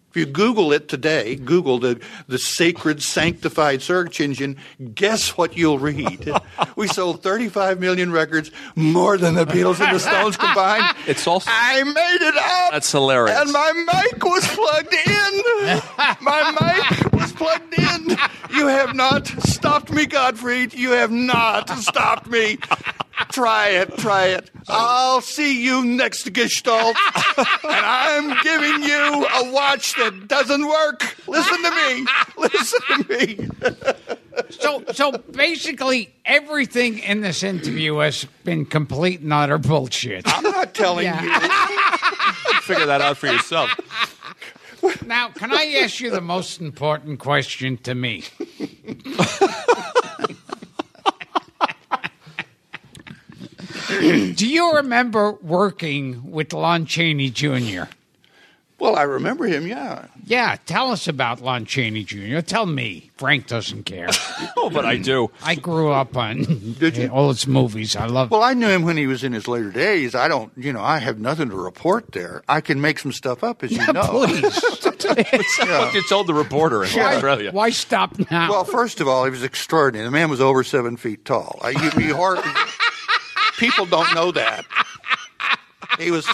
[0.10, 4.58] if you Google it today, Google the the sacred sanctified search engine.
[4.95, 6.32] Guess what you'll read?
[6.76, 10.98] we sold 35 million records, more than the Beatles and the Stones combined.
[11.06, 12.72] It's also- I made it up.
[12.72, 13.39] That's hilarious.
[13.39, 15.41] And my mic was plugged in.
[16.22, 18.18] My mic was plugged in.
[18.58, 20.70] You have not stopped me, Godfrey.
[20.74, 22.58] You have not stopped me.
[23.32, 24.49] Try it, try it.
[24.68, 26.95] I'll see you next Gestalt.
[27.38, 31.15] and I'm giving you a watch that doesn't work.
[31.28, 32.05] Listen to me.
[32.38, 33.49] Listen to me.
[34.51, 40.24] So, so basically, everything in this interview has been complete and utter bullshit.
[40.28, 41.22] I'm not telling Yeah.
[41.24, 42.59] you.
[42.61, 43.72] Figure that out for yourself.
[45.05, 48.24] Now, can I ask you the most important question to me?
[53.88, 57.84] Do you remember working with Lon Chaney Jr.?
[58.80, 59.66] Well, I remember him.
[59.66, 60.06] Yeah.
[60.26, 62.42] Yeah, tell us about Lon Chaney Jr.
[62.42, 63.10] Tell me.
[63.18, 64.10] Frank doesn't care.
[64.60, 65.32] Oh, but I do.
[65.44, 66.44] I grew up on
[66.80, 67.08] Did you?
[67.08, 67.96] all his movies.
[67.96, 68.32] I love.
[68.32, 70.14] Well, I knew him when he was in his later days.
[70.14, 72.44] I don't, you know, I have nothing to report there.
[72.50, 74.26] I can make some stuff up, as you know.
[74.26, 74.64] Please.
[75.08, 77.52] What you told the reporter in Australia.
[77.52, 78.50] Why stop now?
[78.50, 80.06] Well, first of all, he was extraordinary.
[80.06, 81.60] The man was over seven feet tall.
[81.62, 82.40] I, you, you hard,
[83.58, 84.66] people don't know that.
[85.99, 86.28] He was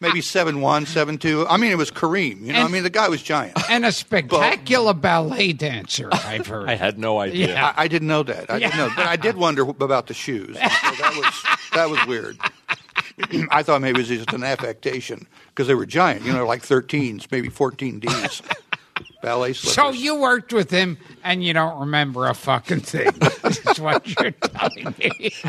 [0.00, 1.46] maybe seven one, seven two.
[1.48, 2.40] I mean, it was Kareem.
[2.42, 3.58] You know, I mean, the guy was giant.
[3.70, 6.68] and a spectacular ballet dancer, I've heard.
[6.68, 7.48] I had no idea.
[7.48, 7.74] Yeah.
[7.76, 8.50] I, I didn't know that.
[8.50, 10.54] I didn't know, but I did wonder about the shoes.
[10.56, 12.38] So that was that was weird.
[13.50, 16.24] I thought maybe it was just an affectation because they were giant.
[16.24, 18.42] You know, like 13s, maybe 14 Ds.
[19.22, 19.74] Ballet slippers.
[19.74, 23.10] So you worked with him, and you don't remember a fucking thing.
[23.20, 25.32] That's what you're telling me.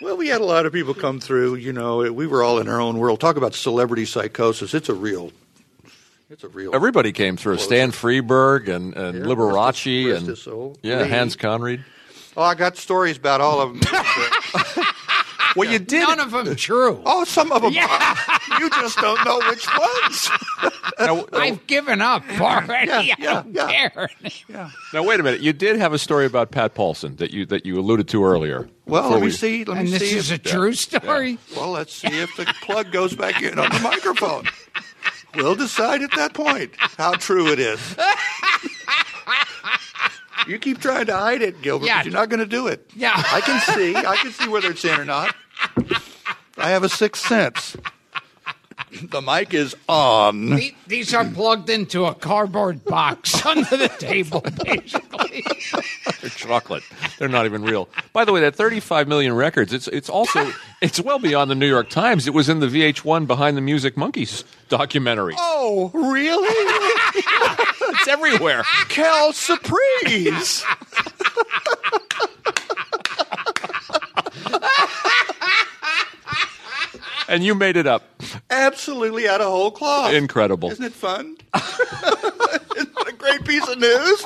[0.00, 1.56] Well, we had a lot of people come through.
[1.56, 3.20] You know, we were all in our own world.
[3.20, 4.72] Talk about celebrity psychosis.
[4.74, 5.30] It's a real.
[6.30, 6.74] It's a real.
[6.74, 7.58] Everybody came through.
[7.58, 10.76] Stan Freberg and, and Yeah, Liberace rest his- rest and his soul.
[10.82, 11.08] yeah, Lee.
[11.10, 11.84] Hans Conried.
[12.36, 13.80] Oh, I got stories about all of them.
[15.56, 16.00] well, you did.
[16.08, 17.00] None of them true.
[17.04, 17.72] Oh, some of them.
[17.72, 18.16] Yeah.
[18.58, 20.30] You just don't know which ones.
[21.00, 22.86] Now, I've given up already.
[22.88, 23.88] Yeah, I yeah, don't yeah.
[23.88, 24.10] care.
[24.92, 25.40] now wait a minute.
[25.40, 28.68] You did have a story about Pat Paulsen that you that you alluded to earlier.
[28.86, 29.64] Well, let me we- see.
[29.64, 30.16] Let And me this see.
[30.16, 31.38] is a if, true story.
[31.56, 34.44] well, let's see if the plug goes back in on the microphone.
[35.34, 37.80] We'll decide at that point how true it is.
[40.48, 41.98] You keep trying to hide it, Gilbert, Yeah.
[41.98, 42.90] but you're not going to do it.
[42.96, 43.12] Yeah.
[43.14, 43.94] I can see.
[43.94, 45.34] I can see whether it's in or not.
[46.58, 47.76] I have a sixth sense.
[49.04, 50.50] The mic is on.
[50.56, 55.44] The- These are plugged into a cardboard box under the table, basically.
[56.20, 56.82] They're chocolate.
[57.18, 57.88] They're not even real.
[58.12, 60.52] By the way, that 35 million records, it's it's also
[60.82, 62.26] it's well beyond the New York Times.
[62.26, 65.34] It was in the VH1 Behind the Music Monkees documentary.
[65.38, 66.48] Oh, really?
[67.94, 68.62] It's everywhere.
[68.88, 70.64] Cal Surprise.
[77.28, 78.02] And you made it up.
[78.50, 80.12] Absolutely out of whole cloth.
[80.12, 80.70] Incredible.
[80.70, 81.36] Isn't it fun?
[81.54, 84.24] Isn't it a great piece of news?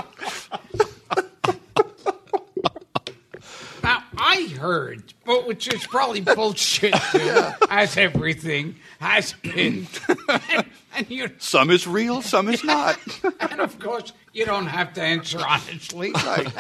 [3.87, 9.87] Now, I heard, but which is probably bullshit too, as everything has been.
[10.29, 10.67] and,
[10.97, 12.99] and you, Some is real, some is not.
[13.41, 16.11] and of course, you don't have to answer honestly.
[16.13, 16.53] Right.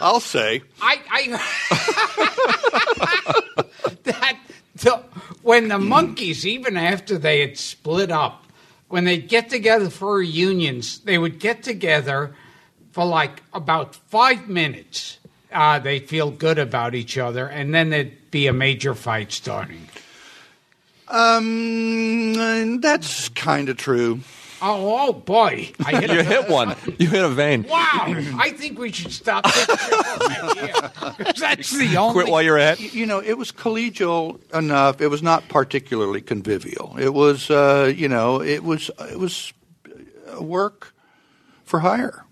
[0.00, 0.62] I'll say.
[0.82, 1.26] I, I
[3.68, 4.16] that the,
[5.50, 8.46] when the Monkees, even after they had split up,
[8.86, 12.36] when they'd get together for reunions, they would get together
[12.92, 15.18] for like about five minutes.
[15.50, 19.88] Uh, they feel good about each other, and then there'd be a major fight starting.
[21.08, 24.20] Um, that's kind of true.
[24.62, 25.70] Oh, oh boy!
[25.84, 26.76] I hit You a, hit one.
[26.98, 27.62] You hit a vein.
[27.68, 28.14] Wow!
[28.38, 30.90] I think we should stop this show right here.
[31.24, 32.12] 'Cause That's the only.
[32.12, 32.78] Quit while you're at.
[32.78, 35.00] Y- You know, it was collegial enough.
[35.00, 36.96] It was not particularly convivial.
[36.98, 39.52] It was, uh, you know, it was it was
[40.36, 40.94] uh, work
[41.64, 42.24] for hire.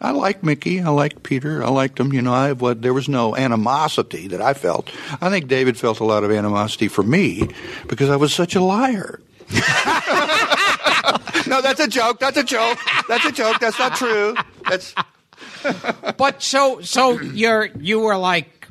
[0.00, 0.80] I liked Mickey.
[0.82, 1.64] I liked Peter.
[1.64, 2.12] I liked them.
[2.12, 4.90] You know, I what there was no animosity that I felt.
[5.22, 7.48] I think David felt a lot of animosity for me
[7.88, 9.20] because I was such a liar.
[11.50, 12.18] no, that's a joke.
[12.20, 12.78] That's a joke.
[13.08, 13.58] That's a joke.
[13.60, 14.34] That's not true.
[14.68, 14.94] That's
[16.16, 18.68] But so so you're you were like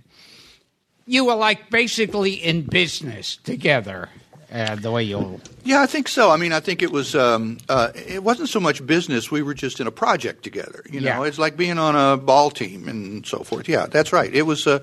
[1.05, 4.09] you were like basically in business together.
[4.51, 6.31] Uh, the way you Yeah, I think so.
[6.31, 7.13] I mean, I think it was.
[7.15, 9.29] Um, uh, it wasn't so much business.
[9.29, 10.83] We were just in a project together.
[10.89, 11.27] You know, Yeah.
[11.27, 13.67] it's like being on a ball team and so forth.
[13.67, 14.33] Yeah, that's right.
[14.33, 14.65] It was.
[14.65, 14.79] Uh,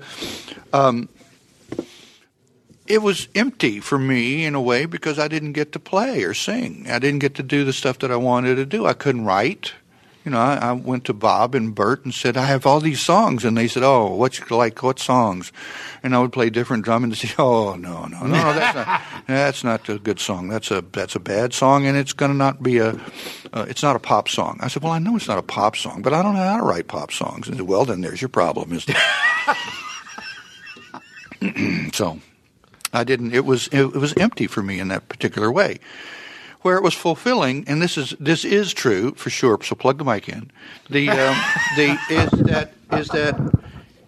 [0.73, 1.09] um,
[2.87, 6.33] it was empty for me in a way because I didn't get to play or
[6.33, 6.87] sing.
[6.89, 8.85] I didn't get to do the stuff that I wanted to do.
[8.85, 9.73] I couldn't write.
[10.25, 13.01] You know, I, I went to Bob and Bert and said, "I have all these
[13.01, 14.81] songs," and they said, "Oh, what you like?
[14.81, 15.51] What songs?"
[16.01, 19.01] And I would play different drum and say, "Oh, no, no, no, no, that's not
[19.27, 20.47] that's not a good song.
[20.47, 22.91] That's a that's a bad song, and it's going to not be a
[23.51, 25.75] uh, it's not a pop song." I said, "Well, I know it's not a pop
[25.75, 28.21] song, but I don't know how to write pop songs." And said, "Well, then there's
[28.21, 28.97] your problem, isn't it?"
[31.93, 32.19] so,
[32.93, 33.33] I didn't.
[33.33, 35.79] It was it, it was empty for me in that particular way
[36.63, 39.59] where it was fulfilling, and this is this is true for sure.
[39.61, 40.49] So plug the mic in.
[40.89, 41.37] The um,
[41.75, 43.39] the is that is that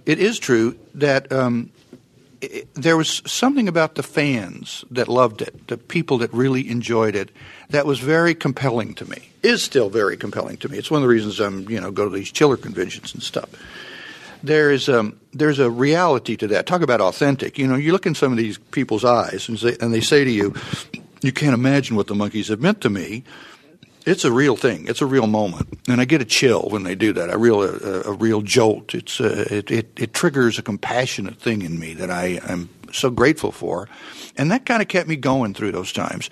[0.05, 1.69] it is true that um,
[2.41, 7.15] i there was something about the fans that loved it, the people that really enjoyed
[7.15, 7.29] it,
[7.69, 9.29] that was very compelling to me.
[9.43, 10.77] Is still very compelling to me.
[10.77, 13.49] It's one of the reasons I'm you know go to these Chiller conventions and stuff.
[14.45, 16.65] There is um, there's a reality to that.
[16.65, 17.57] Talk about authentic.
[17.57, 20.23] You know, you look in some of these people's eyes and, say, and they say
[20.23, 20.53] to you,
[21.21, 23.23] "You can't imagine what the Monkees have meant to me."
[24.05, 24.87] It's a real thing.
[24.87, 27.33] It's a real moment, and I get a chill when they do that.
[27.33, 28.93] A real, a, a real jolt.
[28.93, 33.09] It's uh, it, it it triggers a compassionate thing in me that I am so
[33.09, 33.89] grateful for,
[34.37, 36.27] and that kind of kept me going through those times.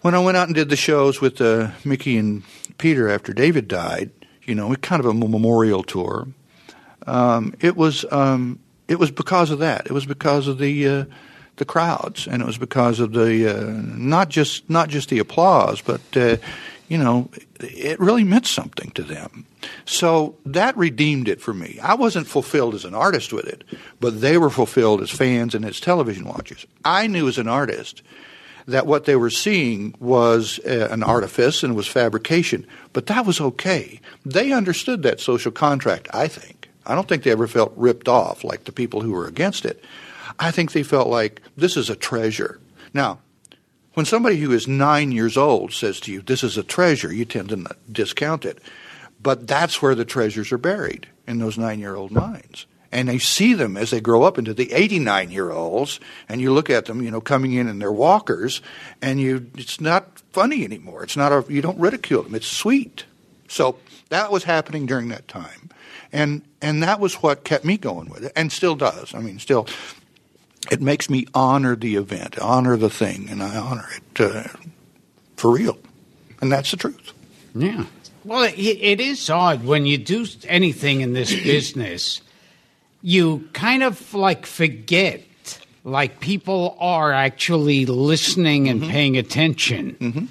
[0.00, 2.42] When I went out and did the shows with uh, Mickey and
[2.78, 4.10] Peter after David died,
[4.44, 6.26] you know, kind of a memorial tour.
[7.06, 9.86] Um, it was um, it was because of that.
[9.86, 11.04] It was because of the uh,
[11.56, 15.80] the crowds, and it was because of the uh, not just not just the applause,
[15.80, 16.36] but uh,
[16.88, 17.30] you know,
[17.60, 19.46] it really meant something to them.
[19.86, 21.78] So that redeemed it for me.
[21.82, 23.64] I wasn't fulfilled as an artist with it,
[24.00, 26.66] but they were fulfilled as fans and as television watchers.
[26.84, 28.02] I knew as an artist
[28.66, 33.40] that what they were seeing was uh, an artifice and was fabrication, but that was
[33.40, 34.00] okay.
[34.24, 36.63] They understood that social contract, I think.
[36.86, 39.82] I don't think they ever felt ripped off like the people who were against it.
[40.38, 42.60] I think they felt like this is a treasure.
[42.92, 43.20] Now,
[43.94, 47.24] when somebody who is nine years old says to you, This is a treasure, you
[47.24, 48.58] tend to discount it.
[49.22, 52.66] But that's where the treasures are buried in those nine year old minds.
[52.92, 56.52] And they see them as they grow up into the 89 year olds, and you
[56.52, 58.60] look at them, you know, coming in in their walkers,
[59.02, 61.02] and you, it's not funny anymore.
[61.02, 62.34] It's not a, you don't ridicule them.
[62.34, 63.04] It's sweet.
[63.48, 63.78] So
[64.10, 65.70] that was happening during that time.
[66.14, 69.12] And, and that was what kept me going with it, and still does.
[69.14, 69.66] I mean, still,
[70.70, 74.48] it makes me honor the event, honor the thing, and I honor it uh,
[75.36, 75.76] for real.
[76.40, 77.12] And that's the truth.
[77.52, 77.86] Yeah.
[78.24, 82.22] Well, it, it is odd when you do anything in this business,
[83.02, 85.22] you kind of like forget,
[85.82, 90.28] like people are actually listening and paying attention.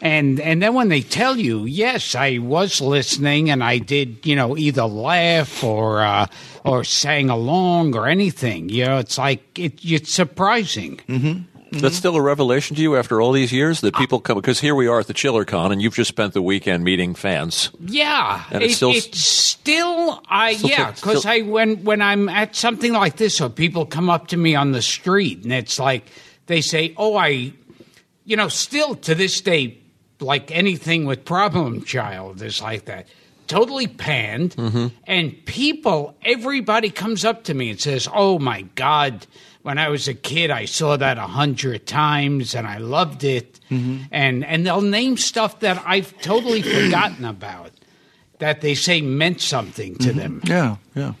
[0.00, 4.36] And and then when they tell you, yes, I was listening and I did, you
[4.36, 6.26] know, either laugh or uh,
[6.64, 11.00] or sang along or anything, you know, it's like it, it's surprising.
[11.70, 14.74] That's still a revelation to you after all these years that people come because here
[14.74, 17.70] we are at the ChillerCon and you've just spent the weekend meeting fans.
[17.84, 22.28] Yeah, And it's it- still- it's still, I Still yeah, because I when when I'm
[22.30, 25.78] at something like this, or people come up to me on the street, and it's
[25.78, 26.04] like
[26.46, 27.52] they say, "Oh, I,"
[28.24, 29.76] you know, still to this day,
[30.20, 33.06] like anything with Problem Child is like that,
[33.46, 34.86] totally panned, Mm-hmm.
[35.06, 39.26] and people, everybody comes up to me and says, "Oh my God."
[39.62, 43.60] When I was a kid, I saw that a hundred times and I loved it.
[43.70, 44.04] Mm-hmm.
[44.10, 47.72] And and they'll name stuff that I've totally forgotten about
[48.38, 50.40] that they say meant something to them.
[50.44, 51.14] Yeah, yeah.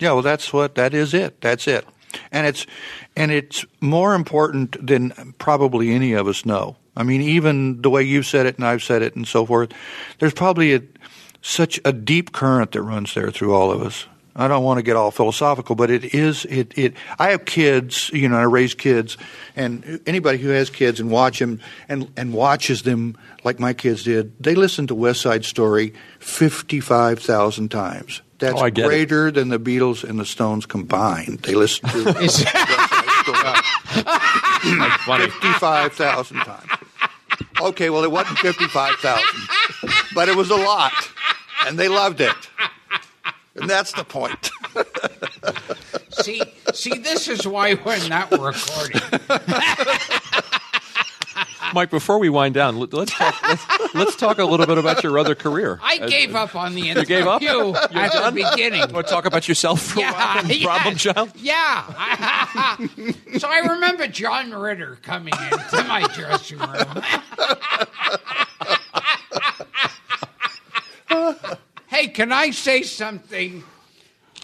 [0.00, 1.40] Yeah, well that's what that is it.
[1.40, 1.86] That's it.
[2.30, 2.66] And it's
[3.16, 6.76] and it's more important than probably any of us know.
[6.96, 9.72] I mean, even the way you've said it and I've said it and so forth,
[10.18, 10.82] there's probably a,
[11.40, 14.06] such a deep current that runs there through all of us.
[14.36, 16.94] I don't want to get all philosophical, but it is it it.
[17.18, 19.18] I have kids, you know, I raise kids,
[19.56, 24.04] and anybody who has kids and watch them and and watches them like my kids
[24.04, 28.22] did, they listen to West Side Story fifty five thousand times.
[28.38, 28.88] That's Oh, get it.
[28.88, 31.40] greater than the Beatles and the Stones combined.
[31.40, 32.66] They listen to West Side
[33.24, 34.19] Story
[34.60, 35.24] Funny.
[35.24, 36.70] fifty five thousand times.
[37.60, 39.40] Okay, well, it wasn't fifty five thousand,
[40.14, 40.92] but it was a lot,
[41.66, 42.34] and they loved it.
[43.56, 44.50] And that's the point.
[46.10, 46.40] see,
[46.72, 49.00] see, this is why we're not recording.
[51.74, 55.02] Mike, before we wind down, let- let's talk, let's, let's talk a little bit about
[55.02, 55.78] your other career.
[55.82, 57.42] I gave up on the interview gave up?
[57.42, 58.80] at the beginning.
[58.92, 60.46] Want to talk about yourself for a while?
[60.46, 61.30] Yeah, Problem child?
[61.36, 61.86] Yeah.
[63.38, 67.02] so I remember John Ritter coming into my dressing room.
[71.88, 73.64] hey, can I say something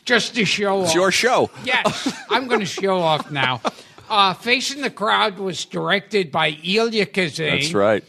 [0.05, 0.87] just to show It's off?
[0.89, 1.51] It's your show.
[1.65, 3.61] Yes, I'm going to show off now.
[4.09, 7.59] Uh, Face in the Crowd was directed by Elia Kazan.
[7.59, 8.05] That's right.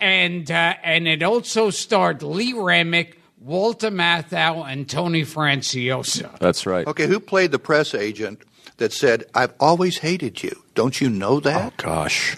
[0.00, 6.38] And, uh, and it also starred Lee Remick, Walter Matthau, and Tony Franciosa.
[6.38, 6.86] That's right.
[6.86, 8.42] Okay, who played the press agent
[8.78, 10.62] that said, "I've always hated you"?
[10.74, 11.72] Don't you know that?
[11.72, 12.36] Oh, gosh.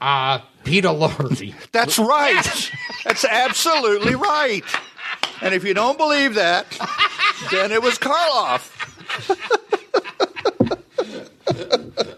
[0.00, 1.54] Uh, Peter Lorre.
[1.72, 2.70] That's right.
[3.04, 4.64] That's absolutely right.
[5.40, 6.66] And if you don't believe that,
[7.50, 8.74] then it was Karloff.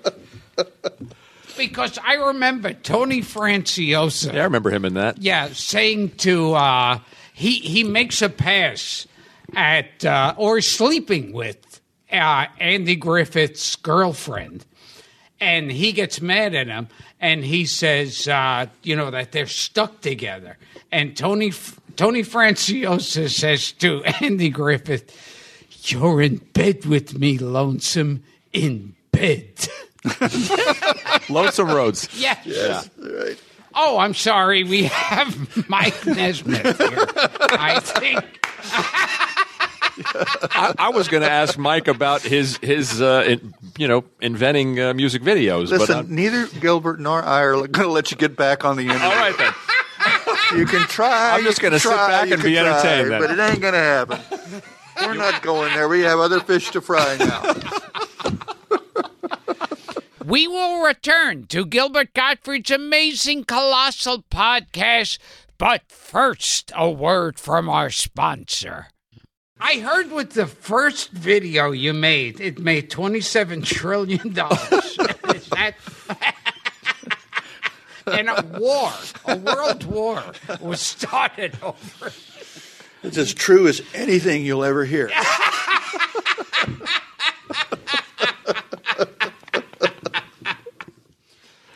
[1.56, 4.32] because I remember Tony Franciosa.
[4.32, 5.18] Yeah, I remember him in that.
[5.18, 6.98] Yeah, saying to uh,
[7.32, 9.06] he he makes a pass
[9.54, 11.80] at uh, or sleeping with
[12.12, 14.64] uh, Andy Griffith's girlfriend,
[15.40, 16.88] and he gets mad at him,
[17.20, 20.56] and he says, uh, you know, that they're stuck together.
[20.92, 21.52] And Tony
[21.96, 25.14] Tony Franciosa says to Andy Griffith,
[25.84, 29.68] "You're in bed with me, lonesome, in bed."
[31.28, 32.09] Lonesome Rhodes.
[32.16, 32.88] yes.
[33.74, 34.64] Oh, I'm sorry.
[34.64, 37.07] We have Mike Nesmith here.
[37.53, 38.24] I think.
[40.53, 44.80] I, I was going to ask Mike about his his uh, in, you know inventing
[44.80, 45.70] uh, music videos.
[45.70, 48.76] but Listen, I'm- neither Gilbert nor I are going to let you get back on
[48.76, 49.03] the internet.
[49.03, 49.53] all right then.
[50.59, 51.36] You can try.
[51.36, 53.20] I'm just gonna sit back and can be try, entertained then.
[53.20, 54.18] But it ain't going to happen.
[55.03, 55.86] We're not going there.
[55.88, 57.40] We have other fish to fry now.
[60.25, 65.18] We will return to Gilbert Gottfried's amazing colossal podcast,
[65.57, 68.89] but first, a word from our sponsor.
[69.59, 74.29] I heard with the first video you made, it made $27 trillion.
[75.35, 75.75] Is that.
[78.07, 78.93] and a war,
[79.25, 80.23] a world war,
[80.61, 82.12] was started over.
[83.03, 85.11] It's as true as anything you'll ever hear.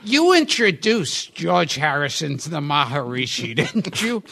[0.04, 4.22] You introduced George Harrison to the Maharishi, didn't you?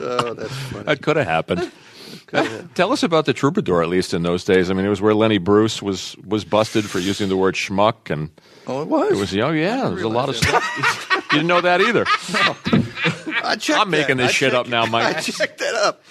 [0.00, 0.84] Oh, that's funny.
[0.84, 1.70] That could have happened.
[2.32, 4.68] Uh, tell us about the Troubadour, at least in those days.
[4.70, 8.10] I mean, it was where Lenny Bruce was was busted for using the word schmuck,
[8.10, 8.30] and
[8.66, 9.12] Oh, it was.
[9.12, 11.08] it was oh yeah, there was a lot of stuff.
[11.32, 12.04] you didn't know that either.
[13.44, 14.24] I checked I'm making that.
[14.24, 15.16] this I shit up now, Mike.
[15.16, 16.02] I checked that up.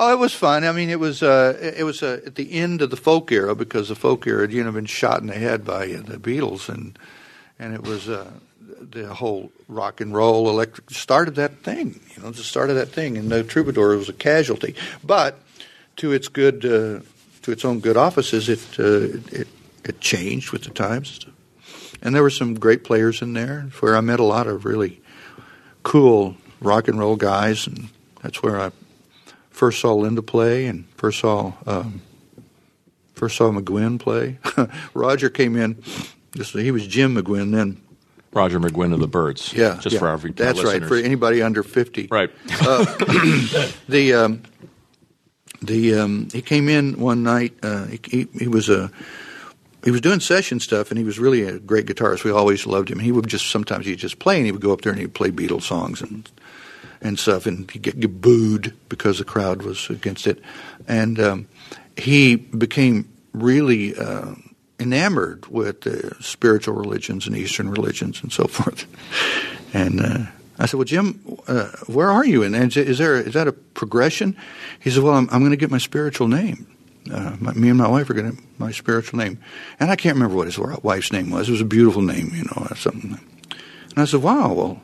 [0.00, 0.62] Oh, it was fun.
[0.62, 3.56] I mean, it was uh, it was uh, at the end of the folk era
[3.56, 6.18] because the folk era had you know been shot in the head by uh, the
[6.18, 6.96] Beatles and
[7.58, 8.30] and it was uh,
[8.80, 11.98] the whole rock and roll electric started that thing.
[12.14, 14.76] You know, just started that thing, and the Troubadour was a casualty.
[15.02, 15.40] But
[15.96, 17.00] to its good uh,
[17.42, 19.48] to its own good offices, it uh, it
[19.82, 21.26] it changed with the times.
[22.02, 25.00] And there were some great players in there where I met a lot of really
[25.82, 27.88] cool rock and roll guys, and
[28.22, 28.70] that's where I
[29.58, 32.00] first saw Linda play and first saw um,
[33.14, 34.38] first saw McGuinn play.
[34.94, 35.82] Roger came in.
[36.32, 37.82] This, he was Jim McGuinn then.
[38.32, 39.52] Roger McGuinn of the Byrds.
[39.52, 39.98] Yeah, just yeah.
[39.98, 42.06] for our, our That's right for anybody under fifty.
[42.10, 42.30] Right.
[43.88, 44.42] The um,
[45.62, 47.54] the um, he came in one night.
[47.62, 48.92] Uh, he, he he was a
[49.82, 52.22] he was doing session stuff, and he was really a great guitarist.
[52.22, 52.98] We always loved him.
[53.00, 55.14] He would just sometimes he'd just play, and he would go up there and he'd
[55.14, 56.30] play Beatles songs and
[57.00, 60.40] and stuff, and he'd get, booed because the crowd was against it.
[60.86, 61.48] And um,
[61.96, 64.34] he became really uh,
[64.78, 65.86] enamored with
[66.22, 68.86] spiritual religions and Eastern religions and so forth.
[69.74, 70.26] And uh,
[70.58, 72.42] I said, "Well, Jim, uh, where are you?
[72.42, 74.36] And is there is that a progression?"
[74.80, 76.66] He said, "Well, I'm, I'm going to get my spiritual name.
[77.12, 79.38] Uh, my, me and my wife are going to my spiritual name."
[79.78, 81.48] And I can't remember what his wife's name was.
[81.48, 83.20] It was a beautiful name, you know, something.
[83.90, 84.82] And I said, "Wow, well."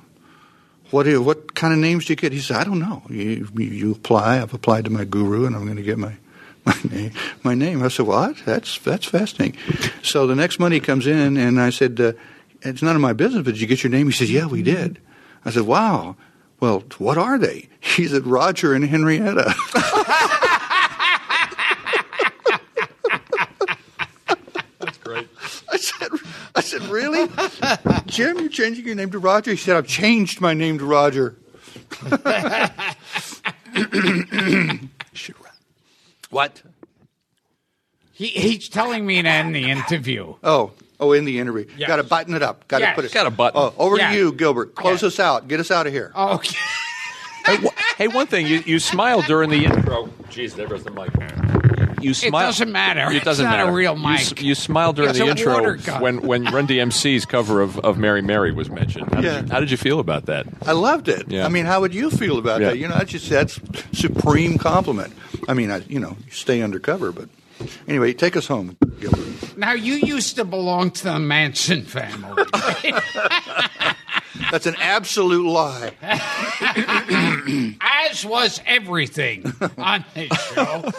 [0.95, 2.33] What what kind of names do you get?
[2.33, 3.03] He said, I don't know.
[3.11, 4.41] You, you, you apply.
[4.41, 6.15] I've applied to my guru, and I'm going to get my
[6.65, 7.11] my name.
[7.43, 7.83] My name.
[7.83, 8.37] I said, what?
[8.47, 9.59] That's that's fascinating.
[10.05, 12.13] So the next money comes in, and I said, uh,
[12.63, 13.43] it's none of my business.
[13.45, 14.07] But did you get your name?
[14.07, 15.01] He said, yeah, we did.
[15.45, 16.15] I said, wow.
[16.61, 17.69] Well, what are they?
[17.81, 19.53] He said, Roger and Henrietta.
[24.79, 25.29] That's great.
[25.73, 26.09] I said,
[26.55, 27.29] I said, really,
[28.07, 28.39] Jim?
[28.39, 29.51] You're changing your name to Roger?
[29.53, 31.37] He said, I've changed my name to Roger.
[36.31, 36.63] what?
[38.13, 40.35] He, he's telling me to end the interview.
[40.43, 41.67] Oh, oh, in the interview.
[41.77, 41.89] Yes.
[41.89, 42.67] Got to button it up.
[42.69, 42.95] Got to Yes.
[42.95, 43.13] put it.
[43.13, 43.61] Gotta button.
[43.61, 44.11] Oh, over Yeah.
[44.11, 44.75] to you, Gilbert.
[44.75, 45.09] Close Yeah.
[45.09, 45.49] us out.
[45.49, 46.13] Get us out of here.
[46.15, 46.57] Oh, okay.
[47.45, 50.07] Hey, wh- hey, one thing you you smiled during the intro.
[50.31, 51.11] Jeez, there goes the mic.
[52.05, 52.49] You It smiled.
[52.49, 53.11] doesn't matter.
[53.11, 53.71] It doesn't it's not matter.
[53.71, 54.43] a real You mic.
[54.43, 56.01] You, smiled during It's the a intro water gun.
[56.03, 59.13] when when Run DMC's cover of, of Mary Mary was mentioned.
[59.13, 59.35] How, Yeah.
[59.41, 60.47] did you, how did you feel about that?
[60.67, 61.29] I loved it.
[61.31, 61.47] Yeah.
[61.47, 62.69] I mean, how would you feel about Yeah.
[62.69, 62.79] that?
[62.79, 63.59] You know, that's just that's
[63.93, 65.13] supreme compliment.
[65.49, 67.29] I mean, I, you know, you stay undercover, but
[67.89, 69.57] anyway, take us home, Gilbert.
[69.57, 72.43] Now, you used to belong to the Manson family.
[74.51, 75.93] That's an absolute lie.
[77.81, 80.91] as was everything on this show.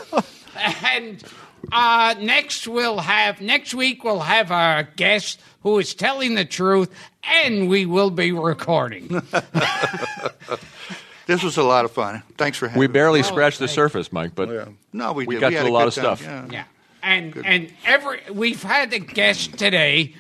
[0.84, 1.24] And
[1.72, 6.92] uh, next we'll have next week we'll have our guest who is telling the truth,
[7.24, 9.22] and we will be recording.
[11.28, 12.22] This was a lot of fun.
[12.38, 12.94] Thanks for having We me.
[12.94, 14.66] barely scratched the surface, Mike, but Yeah.
[14.94, 16.04] No, we, we got had to a lot of time.
[16.18, 16.22] stuff.
[16.22, 16.46] Yeah.
[16.52, 16.64] yeah,
[17.02, 20.14] and and every we've had a guest today,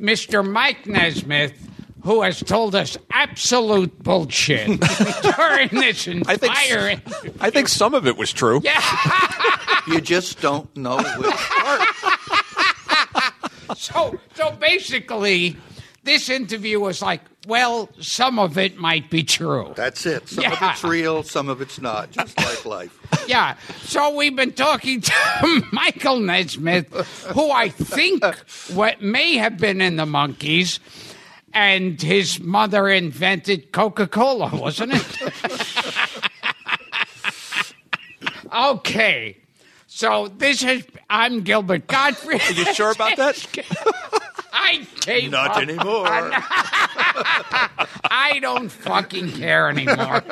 [0.00, 0.42] Mr.
[0.50, 1.52] Mike Nesmith,
[2.06, 4.66] who has told us absolute bullshit
[5.36, 7.02] during this I think entire.
[7.40, 8.60] I think some of it was true.
[8.64, 8.80] yeah.
[9.88, 11.88] You just don't know which part.
[13.76, 15.56] So, so basically,
[16.02, 19.72] this interview was like, well, some of it might be true.
[19.76, 20.28] That's it.
[20.28, 22.98] Some of it's real, some of it's not, just like life.
[23.28, 23.56] Yeah.
[23.82, 26.92] So we've been talking to Michael Nesmith,
[27.32, 28.24] who I think
[28.74, 30.80] what may have been in the Monkees,
[31.56, 35.06] and his mother invented Coca Cola, wasn't it?
[38.54, 39.38] okay.
[39.86, 42.42] So this is I'm Gilbert Gottfried.
[42.42, 43.42] Are you sure about that?
[44.52, 45.62] I gave Not up.
[45.62, 46.06] anymore.
[48.10, 50.22] I don't fucking care anymore.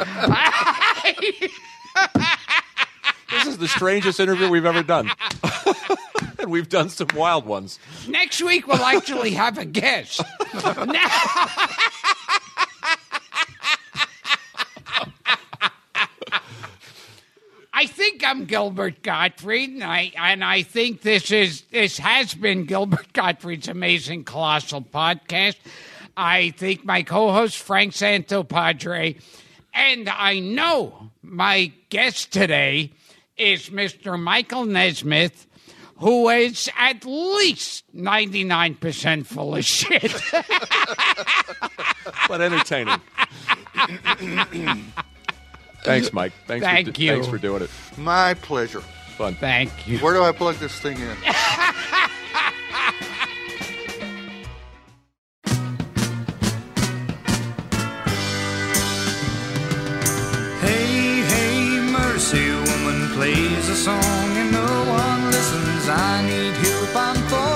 [3.30, 5.10] This is the strangest interview we've ever done.
[6.38, 7.78] and we've done some wild ones.
[8.08, 10.22] Next week we'll actually have a guest.
[10.54, 11.46] Now-
[17.76, 22.66] I think I'm Gilbert Gottfried, and I and I think this is this has been
[22.66, 25.56] Gilbert Gottfried's amazing colossal podcast.
[26.16, 29.20] I think my co-host Frank Santopadre,
[29.74, 32.92] and I know my guest today
[33.36, 34.20] is Mr.
[34.20, 35.46] Michael Nesmith,
[35.98, 40.12] who is at least ninety nine percent full of shit.
[42.28, 43.00] But entertaining.
[45.84, 46.32] Thanks, Mike.
[46.46, 47.10] Thanks Thank for, you.
[47.12, 47.70] Thanks for doing it.
[47.98, 48.80] My pleasure.
[49.16, 49.34] Fun.
[49.34, 49.98] Thank you.
[49.98, 51.16] Where do I plug this thing in?
[60.60, 62.63] Hey, hey, mercy, woman
[63.14, 64.66] plays a song and no
[65.00, 65.88] one listens.
[65.88, 67.53] I need help, I'm falling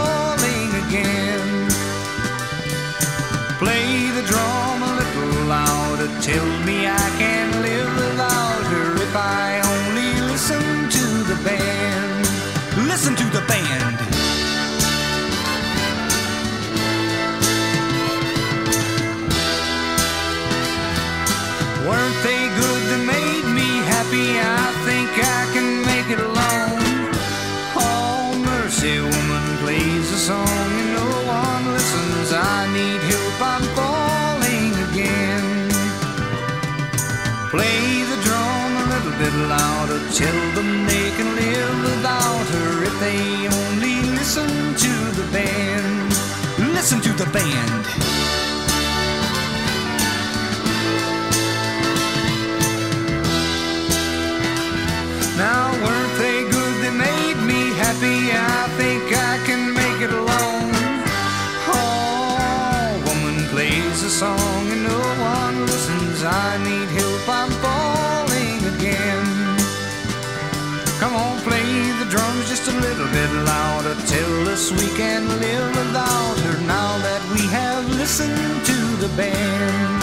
[72.80, 73.94] little bit louder.
[74.06, 79.98] Tell us we can live without her now that we have listened to the band.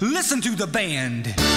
[0.00, 1.51] Listen to the band.